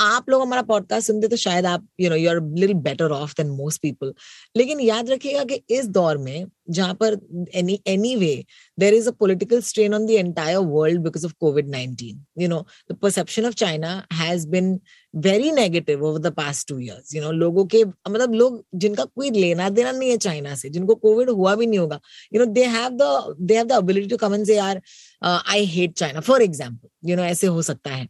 आप 0.00 0.30
लोग 0.30 0.42
हमारा 0.42 0.62
पॉडकास्ट 0.62 1.06
सुनते 1.06 1.28
तो 1.28 1.36
शायद 1.36 1.66
आप 1.66 1.86
you 2.00 2.10
know 2.10 2.16
you 2.16 2.30
are 2.30 2.40
little 2.58 2.74
better 2.82 3.10
off 3.12 3.34
than 3.36 3.50
most 3.52 3.82
people 3.82 4.12
लेकिन 4.56 4.80
याद 4.80 5.10
रखिएगा 5.10 5.44
कि 5.44 5.62
इस 5.70 5.88
दौर 5.88 6.18
में, 6.18 6.46
जहाँ 6.70 6.94
पर 7.02 7.18
any 7.54 7.78
anyway 8.16 8.44
there 8.78 8.94
is 8.94 9.08
a 9.08 9.12
political 9.20 9.60
strain 9.62 9.94
on 9.94 10.06
the 10.06 10.10
entire 10.10 10.58
world 10.58 11.02
because 11.02 11.26
of 11.26 11.32
COVID 11.40 11.68
nineteen 11.70 12.24
you 12.38 12.48
know 12.48 12.64
the 12.90 12.96
perception 13.02 13.46
of 13.46 13.54
China 13.54 14.02
has 14.12 14.46
been 14.48 14.78
very 15.14 15.50
negative 15.52 16.04
over 16.04 16.18
the 16.20 16.32
past 16.34 16.68
two 16.68 16.78
years 16.78 17.14
you 17.14 17.22
know 17.22 17.30
लोगों 17.32 17.64
के 17.66 17.84
मतलब 17.84 18.32
लोग 18.34 18.64
जिनका 18.74 19.04
कोई 19.04 19.30
लेना 19.30 19.68
देना 19.68 19.92
नहीं 19.92 20.10
है 20.10 20.16
चाइना 20.16 20.54
से, 20.54 20.68
जिनको 20.70 20.94
कोविड 20.94 21.30
हुआ 21.30 21.54
भी 21.54 21.66
नहीं 21.66 21.78
होगा। 21.78 22.00
You 22.34 22.40
know 22.40 22.46
they 22.52 22.64
have 22.64 22.90
the 22.92 23.36
they 23.40 23.56
have 23.56 23.66
the 23.66 23.72
ability 23.72 24.08
to 24.08 24.16
come 24.16 24.34
and 24.34 24.46
say 24.46 24.56
यार 24.56 24.80
I 25.22 25.64
hate 25.66 25.92
China 25.94 26.20
for 26.20 26.42
example 26.42 27.10
you 27.10 27.16
know 27.16 27.22
ऐसे 27.24 27.46
हो 27.46 27.62
सकता 27.62 27.90
है। 27.90 28.06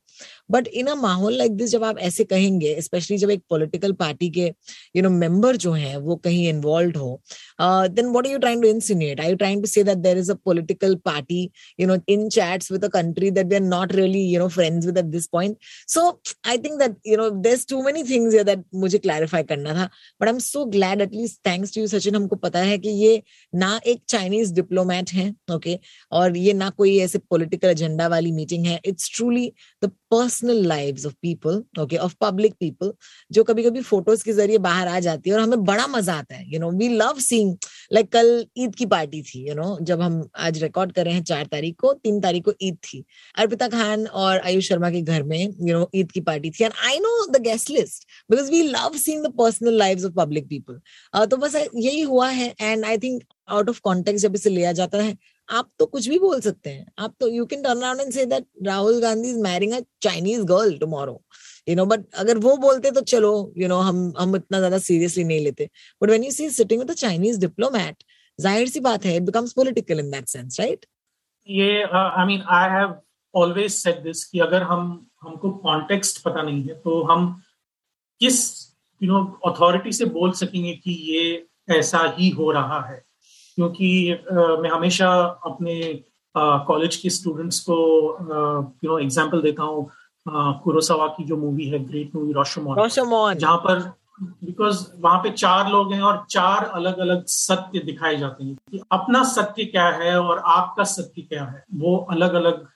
बट 0.51 0.69
इन 0.69 0.87
अ 0.87 0.95
माहौल 0.95 1.37
लाइक 1.39 1.53
दिस 1.53 1.71
जब 1.71 1.85
आप 1.85 1.99
ऐसे 1.99 2.25
कहेंगे 2.25 2.81
स्पेशली 2.81 3.19
जब 3.19 3.31
एक 3.31 3.43
पॉलिटिकल 3.51 3.93
पार्टी 3.93 4.31
के 4.31 4.53
यू 4.97 5.03
नो 5.03 5.11
मेंबर 5.11 5.57
जो 5.57 5.73
हैं, 5.73 5.97
वो 5.97 6.17
कहीं 6.17 6.49
इन्वॉल्व 6.49 6.99
हो 6.99 7.21
then 7.61 8.07
what 8.07 8.27
are 8.27 8.33
you 8.33 8.39
trying 8.39 8.63
to 8.63 8.69
insinuate 8.69 9.21
are 9.21 9.31
you 9.31 9.37
trying 9.37 9.63
to 9.63 9.67
say 9.67 9.85
that 9.85 9.99
there 9.99 10.19
is 10.19 10.31
a 10.31 10.35
political 10.45 10.95
party 10.95 11.51
no 11.81 11.97
in 12.09 12.29
chats 12.29 12.73
with 12.73 12.85
a 12.85 12.89
country 12.89 13.31
that 13.31 13.47
they 13.47 13.57
are 13.57 13.63
not 13.63 13.93
really 13.93 14.23
you 14.23 14.41
know 14.41 14.49
friends 14.49 14.87
with 14.87 14.99
at 14.99 15.05
this 15.05 15.27
point 15.27 15.57
so 15.89 16.09
I 16.49 16.59
think 16.59 16.79
that 16.79 16.97
you 17.07 17.17
know 17.17 17.31
there 17.31 17.59
too 17.69 17.83
many 17.83 18.03
things 18.03 18.33
here 18.33 18.45
that 18.45 18.65
मुझे 18.75 18.99
clarify 18.99 19.43
करना 19.43 19.75
था 19.75 19.89
but 20.21 20.29
I 20.29 20.33
am 20.33 20.39
so 20.39 20.65
glad 20.65 21.01
at least 21.01 21.41
thanks 21.47 21.75
to 21.75 21.81
you 21.81 21.87
Sachin 21.87 22.17
हमको 22.17 22.37
पता 22.37 22.59
है 22.59 22.79
कि 22.79 22.89
ये 22.89 23.23
ना 23.55 23.81
एक 23.87 24.03
चाइनीज़ 24.09 24.55
डिप्लोमैट 24.55 25.11
है 25.13 25.35
ओके 25.55 25.71
okay? 25.71 25.85
और 26.13 26.37
ये 26.37 26.53
ना 26.53 26.71
कोई 26.71 26.99
ऐसे 26.99 27.19
पॉलिटिकल 27.19 27.69
एजेंडा 27.69 28.09
वाली 28.09 28.33
मीटिंग 28.33 28.67
है. 28.67 28.81
It's 28.85 29.11
truly 29.17 29.53
the 29.85 29.91
personal 30.37 30.67
lives 30.67 31.07
of 31.07 31.15
people 31.23 31.63
okay 31.81 31.97
of 31.97 32.15
public 32.21 32.55
people 32.61 32.93
जो 33.33 33.45
कभी 33.45 33.63
कभी 33.63 33.81
फ़ोटोज़ 33.83 34.25
के 34.25 34.33
ज़रिए 34.33 34.59
बाहर 34.59 34.89
आ 34.89 34.99
जाती 35.01 35.31
है 35.31 35.37
और 35.37 35.43
हमें 35.43 35.65
बड़ा 35.65 35.87
मज़ा 35.87 36.15
आता 36.15 36.35
है 36.35 36.45
you 36.53 36.61
know 36.61 36.71
we 36.79 36.89
love 36.89 37.19
seeing 37.21 37.57
like 37.93 38.11
कल 38.13 38.45
ईद 38.59 38.75
की 38.75 38.87
पार्टी 38.87 39.23
थी 39.23 39.41
यू 39.41 39.47
you 39.47 39.57
नो 39.57 39.63
know, 39.65 39.83
जब 39.83 40.01
हम 40.01 40.23
आज 40.39 40.63
रिकॉर्ड 40.63 40.93
कर 40.93 41.05
रहे 41.05 41.15
हैं 41.15 41.23
चार 41.25 41.47
तारीख 41.53 41.77
को 41.81 41.93
तीन 41.95 42.21
तारीख 42.21 42.45
को 42.45 42.53
ईद 42.63 42.77
थी। 42.85 43.05
अर्पिता 43.39 43.69
खान 43.69 44.07
और 44.07 44.41
आयुष 44.41 44.69
शर्मा 44.69 44.91
के 44.91 45.03
घर 45.03 45.23
में 45.23 45.39
यू 45.39 45.79
नो 45.79 45.89
ईद 45.95 46.13
की 46.13 46.21
पार्टी 46.23 46.51
थी। 46.51 46.65
And 46.65 46.73
I 46.87 46.99
know 46.99 47.15
the 47.29 47.43
guest 47.43 47.71
list 47.71 48.07
because 48.31 48.51
we 48.51 48.63
love 48.65 48.97
seeing 48.99 49.25
the 49.25 49.33
personal 49.39 49.79
lives 49.79 50.05
of 50.05 50.13
public 50.17 50.49
people 50.49 51.27
तो 51.27 51.37
बस 51.37 51.57
यही 51.57 52.01
हुआ 52.03 52.29
है 52.31 52.55
and 52.61 52.85
I 52.85 52.99
think 52.99 53.23
out 53.49 53.69
of 53.69 53.81
contact 53.81 54.21
जब 54.21 54.35
इसे 54.35 54.51
लिया 54.51 54.73
जाता 54.73 55.03
है 55.03 55.17
आप 55.49 55.71
तो 55.79 55.87
कुछ 55.87 56.09
भी 56.09 56.19
बोल 56.19 56.41
सकते 56.41 56.71
हैं। 56.71 56.87
आप 56.99 57.15
तो 57.21 57.29
you 57.29 57.45
can 57.47 57.63
turn 57.63 57.81
around 57.81 58.01
and 58.01 58.13
say 58.13 58.25
that 58.27 58.47
Rahul 58.67 59.01
Gandhi 59.03 59.31
is 59.31 59.39
marrying 59.43 59.73
a 59.73 59.81
Chinese 60.03 60.43
girl 60.47 60.77
tomorrow 60.79 61.21
you 61.69 61.77
know 61.77 61.85
but 61.87 62.05
अगर 62.19 62.39
वो 62.39 62.57
बोलते 62.59 62.91
तो 62.91 63.01
चलो 63.03 63.31
यू 63.57 63.63
you 63.63 63.69
नो 63.69 63.75
know, 63.75 63.89
हम 63.89 64.13
हम 64.19 64.37
इतना 64.37 64.59
ज़्यादा 64.59 64.79
सीरियसली 64.79 65.25
नहीं 65.25 65.41
लेते। 65.45 65.69
But 66.03 66.09
when 66.09 66.25
you 66.25 66.31
see 66.31 66.51
sitting 66.51 66.81
with 66.81 66.91
a 66.91 66.95
Chinese 66.95 67.41
diplomat 67.41 68.05
ज़ाहिर 68.39 68.69
सी 68.69 68.81
बात 68.81 69.05
है 69.05 69.17
it 69.17 69.23
becomes 69.23 69.53
political 69.53 70.01
in 70.01 70.11
that 70.11 70.29
sense 70.29 70.61
right 70.61 70.87
ये 71.49 71.83
I 71.83 72.27
mean 72.27 72.43
I 72.51 72.71
have 72.71 72.95
always 73.35 73.71
said 73.73 74.03
this 74.03 74.25
कि 74.25 74.39
अगर 74.41 74.63
हम 74.63 74.85
हमको 75.23 75.51
कॉन्टेक्स्ट 75.65 76.23
पता 76.25 76.43
नहीं 76.43 76.63
है 76.63 76.75
तो 76.81 77.03
हम 77.11 77.35
किस 78.21 78.39
यू 79.01 79.13
नो 79.13 79.25
अथॉरिटी 79.47 79.93
से 79.93 80.05
बोल 80.13 80.33
सकेंगे 80.35 80.73
कि 80.75 80.93
ये 81.13 81.47
ऐसा 81.79 81.99
ही 82.19 82.29
हो 82.31 82.51
रहा 82.53 82.81
है। 82.89 83.03
क्योंकि 83.57 83.91
मैं 84.33 84.71
हमेशा 84.71 85.11
अपने 85.47 85.81
कॉलेज 86.35 86.97
के 86.97 87.11
स्टूडेंट्स 87.11 87.61
को 87.69 87.77
यू 88.85 88.91
नो 88.91 88.99
एग्जांपल 88.99 89.43
देता 89.43 89.63
हूँ। 89.63 89.91
कुरोसावा 90.63 91.07
की 91.09 91.25
जो 91.25 91.37
मूवी 91.37 91.67
है 91.69 91.79
ग्रेट 91.85 92.15
मूवी 92.15 92.33
रोशमोन 92.33 92.77
रोशमोन 92.79 93.35
जहाँ 93.35 93.57
पर 93.67 93.81
बिकॉज़ 94.21 94.87
वहाँ 95.01 95.19
पे 95.23 95.31
चार 95.31 95.71
लोग 95.71 95.93
हैं 95.93 96.01
और 96.03 96.25
चार 96.31 96.65
अलग 96.65 96.99
अलग 96.99 97.25
सत्य 97.29 97.79
दिखाए 97.85 98.17
जाते 98.17 98.45
हैं 98.45 98.55
कि 98.71 98.81
अपना 98.93 99.23
सत्य 99.25 99.65
क्या 99.65 99.89
है 99.99 100.19
और 100.21 100.43
आपका 100.47 100.85
सत्य 100.85 101.23
क्या 101.23 101.45
है 101.45 101.65
वो 101.75 101.97
अलग 102.11 102.35
अलग 102.35 102.67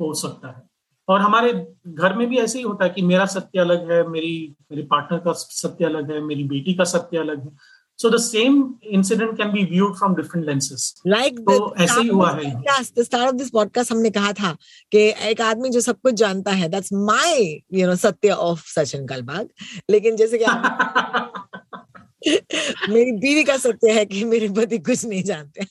हो 0.00 0.12
सकता 0.14 0.48
है। 0.48 0.62
और 1.08 1.20
हमारे 1.20 1.52
घर 1.88 2.14
में 2.16 2.26
भी 2.28 2.38
ऐसे 2.38 2.58
ही 2.58 2.64
होता 2.64 2.84
है 2.84 2.90
कि 2.90 3.02
मेरा 3.02 3.26
सत्य 3.26 3.60
अलग 3.60 3.90
है 3.90 4.06
मेरी 4.08 4.54
मेरे 4.70 4.82
पार्टनर 4.90 5.18
का 5.18 5.32
सत्य 5.32 5.84
अलग 5.84 6.10
है 6.12 6.20
मेरी 6.20 6.44
बेटी 6.44 6.74
का 6.74 6.84
सत्य 6.84 7.18
अलग 7.18 7.42
है। 7.42 7.50
So 7.98 8.10
the 8.10 8.18
same 8.18 8.56
incident 8.82 9.38
can 9.38 9.52
be 9.52 9.64
viewed 9.64 9.96
from 9.96 10.14
different 10.14 10.46
lenses. 10.46 10.94
Like 11.04 11.38
तो 11.44 11.74
ऐसे 11.76 12.00
ही 12.00 12.08
हुआ 12.08 12.30
है 12.32 12.62
the 12.94 13.04
start 13.04 13.28
of 13.28 13.38
this 13.38 13.50
podcast 13.50 13.92
हमने 13.92 14.10
कहा 14.10 14.32
था 14.32 14.56
कि 14.92 14.98
एक 15.30 15.40
आदमी 15.40 15.70
जो 15.70 15.80
सब 15.80 16.00
कुछ 16.00 16.14
जानता 16.14 16.50
है 16.52 16.68
that's 16.70 16.92
my 16.92 17.60
you 17.70 17.86
know 17.86 17.96
सत्य 17.96 18.36
of 18.48 18.62
सचिन 18.74 19.06
कलबाग 19.06 19.48
लेकिन 19.90 20.16
जैसे 20.16 20.38
कि 20.42 20.46
मेरी 22.92 23.12
बीवी 23.12 23.44
का 23.44 23.56
सत्य 23.56 23.92
है 23.92 24.04
कि 24.04 24.24
मेरे 24.24 24.48
पति 24.48 24.78
कुछ 24.78 25.04
नहीं 25.04 25.22
जानते 25.22 25.66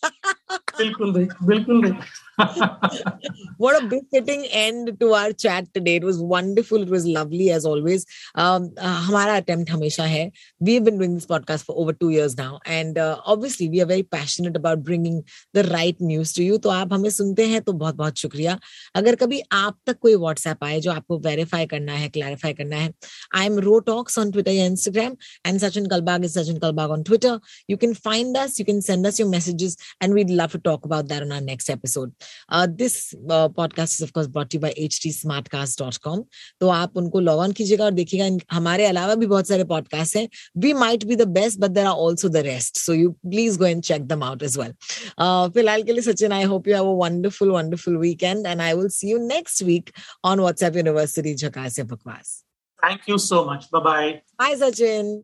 बिल्कुल 0.78 1.14
नहीं 1.18 1.28
बिल्कुल 1.48 1.82
नहीं 1.82 1.94
what 3.59 3.83
a 3.83 3.87
befitting 3.87 4.45
end 4.51 4.99
to 4.99 5.13
our 5.13 5.33
chat 5.33 5.67
today 5.75 5.97
it 5.97 6.05
was 6.05 6.19
wonderful 6.19 6.83
it 6.83 6.89
was 6.89 7.07
lovely 7.07 7.51
as 7.51 7.67
always 7.67 8.07
um 8.35 8.71
uh, 8.79 9.01
hamara 9.07 9.37
attempt 9.39 9.71
hamesha 9.71 10.07
hai 10.13 10.31
we've 10.61 10.85
been 10.85 10.99
doing 10.99 11.15
this 11.15 11.27
podcast 11.27 11.67
for 11.67 11.77
over 11.77 11.93
2 11.93 12.11
years 12.11 12.37
now 12.37 12.61
and 12.65 12.99
uh, 12.99 13.17
obviously 13.27 13.69
we 13.69 13.83
are 13.83 13.89
very 13.93 14.07
passionate 14.17 14.57
about 14.57 14.83
bringing 14.83 15.19
the 15.59 15.65
right 15.65 16.01
news 16.13 16.33
to 16.39 16.47
you 16.49 16.59
तो 16.59 16.71
आप 16.71 16.93
हमें 16.93 17.11
सुनते 17.11 17.47
हैं 17.47 17.61
तो 17.63 17.73
बहुत 17.73 17.95
बहुत 17.97 18.19
शुक्रिया 18.19 18.59
अगर 19.03 19.15
कभी 19.25 19.43
आप 19.53 19.79
तक 19.87 19.99
कोई 20.03 20.15
व्हाट्सएप 20.27 20.65
आए 20.65 20.81
जो 20.81 20.93
आपको 20.93 21.19
वेरीफाई 21.29 21.67
करना 21.75 21.93
है 22.03 22.09
क्लैरिफाई 22.19 22.53
करना 22.63 22.77
है 22.77 22.93
I 23.37 23.47
am 23.47 23.59
ro 23.69 23.79
talks 23.91 24.19
on 24.19 24.31
Twitter 24.31 24.53
या 24.53 24.67
Instagram 24.67 25.17
and 25.47 25.61
Sachin 25.61 25.87
Kalbag 25.95 26.25
is 26.25 26.39
Sachin 26.39 26.59
Kalbag 26.59 26.91
on 27.01 27.05
Twitter. 27.05 27.41
You 27.69 27.77
can 27.77 27.95
find 27.95 28.37
us, 28.37 28.59
you 28.59 28.65
can 28.65 28.83
send 28.83 29.07
us 29.07 29.19
your 29.19 29.29
messages, 29.29 29.77
and 30.01 30.15
we'd 30.15 30.31
love 30.31 30.53
to 30.53 30.59
talk 30.59 30.85
about 30.85 31.09
that 31.09 31.23
on 31.23 31.33
our 31.33 31.41
next 31.41 31.71
episode. 31.71 32.13
Uh, 32.50 32.68
this 32.80 33.14
uh, 33.30 33.50
podcast 33.50 33.96
is 33.96 34.02
of 34.02 34.14
course 34.14 34.28
brought 34.28 34.50
to 34.50 34.58
you 34.58 34.62
by 34.62 34.72
htsmartcast.com. 34.88 36.24
तो 36.60 36.70
आप 36.70 36.98
उनको 36.98 37.20
log 37.20 37.40
on 37.40 37.52
कीजिएगा 37.52 37.86
और 37.86 37.92
देखिएगा 37.92 38.56
हमारे 38.56 38.86
अलावा 38.86 39.16
भी 39.16 39.26
बहुत 39.26 39.48
सारे 39.48 39.64
पॉडकास्ट 39.74 40.16
हैं 40.18 40.28
we 40.58 40.74
might 40.84 41.04
be 41.06 41.16
the 41.16 41.28
best 41.40 41.60
but 41.60 41.72
there 41.72 41.86
are 41.86 42.06
also 42.06 42.30
the 42.30 42.46
rest 42.48 42.78
so 42.78 42.94
you 42.94 43.12
please 43.28 43.60
go 43.60 43.66
and 43.66 43.84
check 43.84 44.08
them 44.08 44.24
out 44.24 44.44
as 44.44 44.58
well 44.58 44.74
फ़िलहाल 45.58 45.84
के 45.84 45.94
लिए 45.94 46.02
Sachin 46.12 46.32
I 46.32 46.44
hope 46.54 46.68
you 46.68 46.76
have 46.76 46.90
a 46.90 46.98
wonderful 47.06 47.52
wonderful 47.52 47.98
weekend 47.98 48.48
and 48.48 48.62
I 48.62 48.74
will 48.74 48.90
see 48.98 49.12
you 49.12 49.18
next 49.28 49.64
week 49.64 49.92
on 50.26 50.40
WhatsApp 50.40 50.76
university 50.78 51.36
झकास 51.36 51.80
बकवास 51.80 52.42
Thank 52.80 53.08
you 53.08 53.18
so 53.18 53.46
much. 53.46 53.72
Bye 53.72 53.80
bye. 53.80 54.22
Bye, 54.38 54.56
Sachin. 54.56 55.24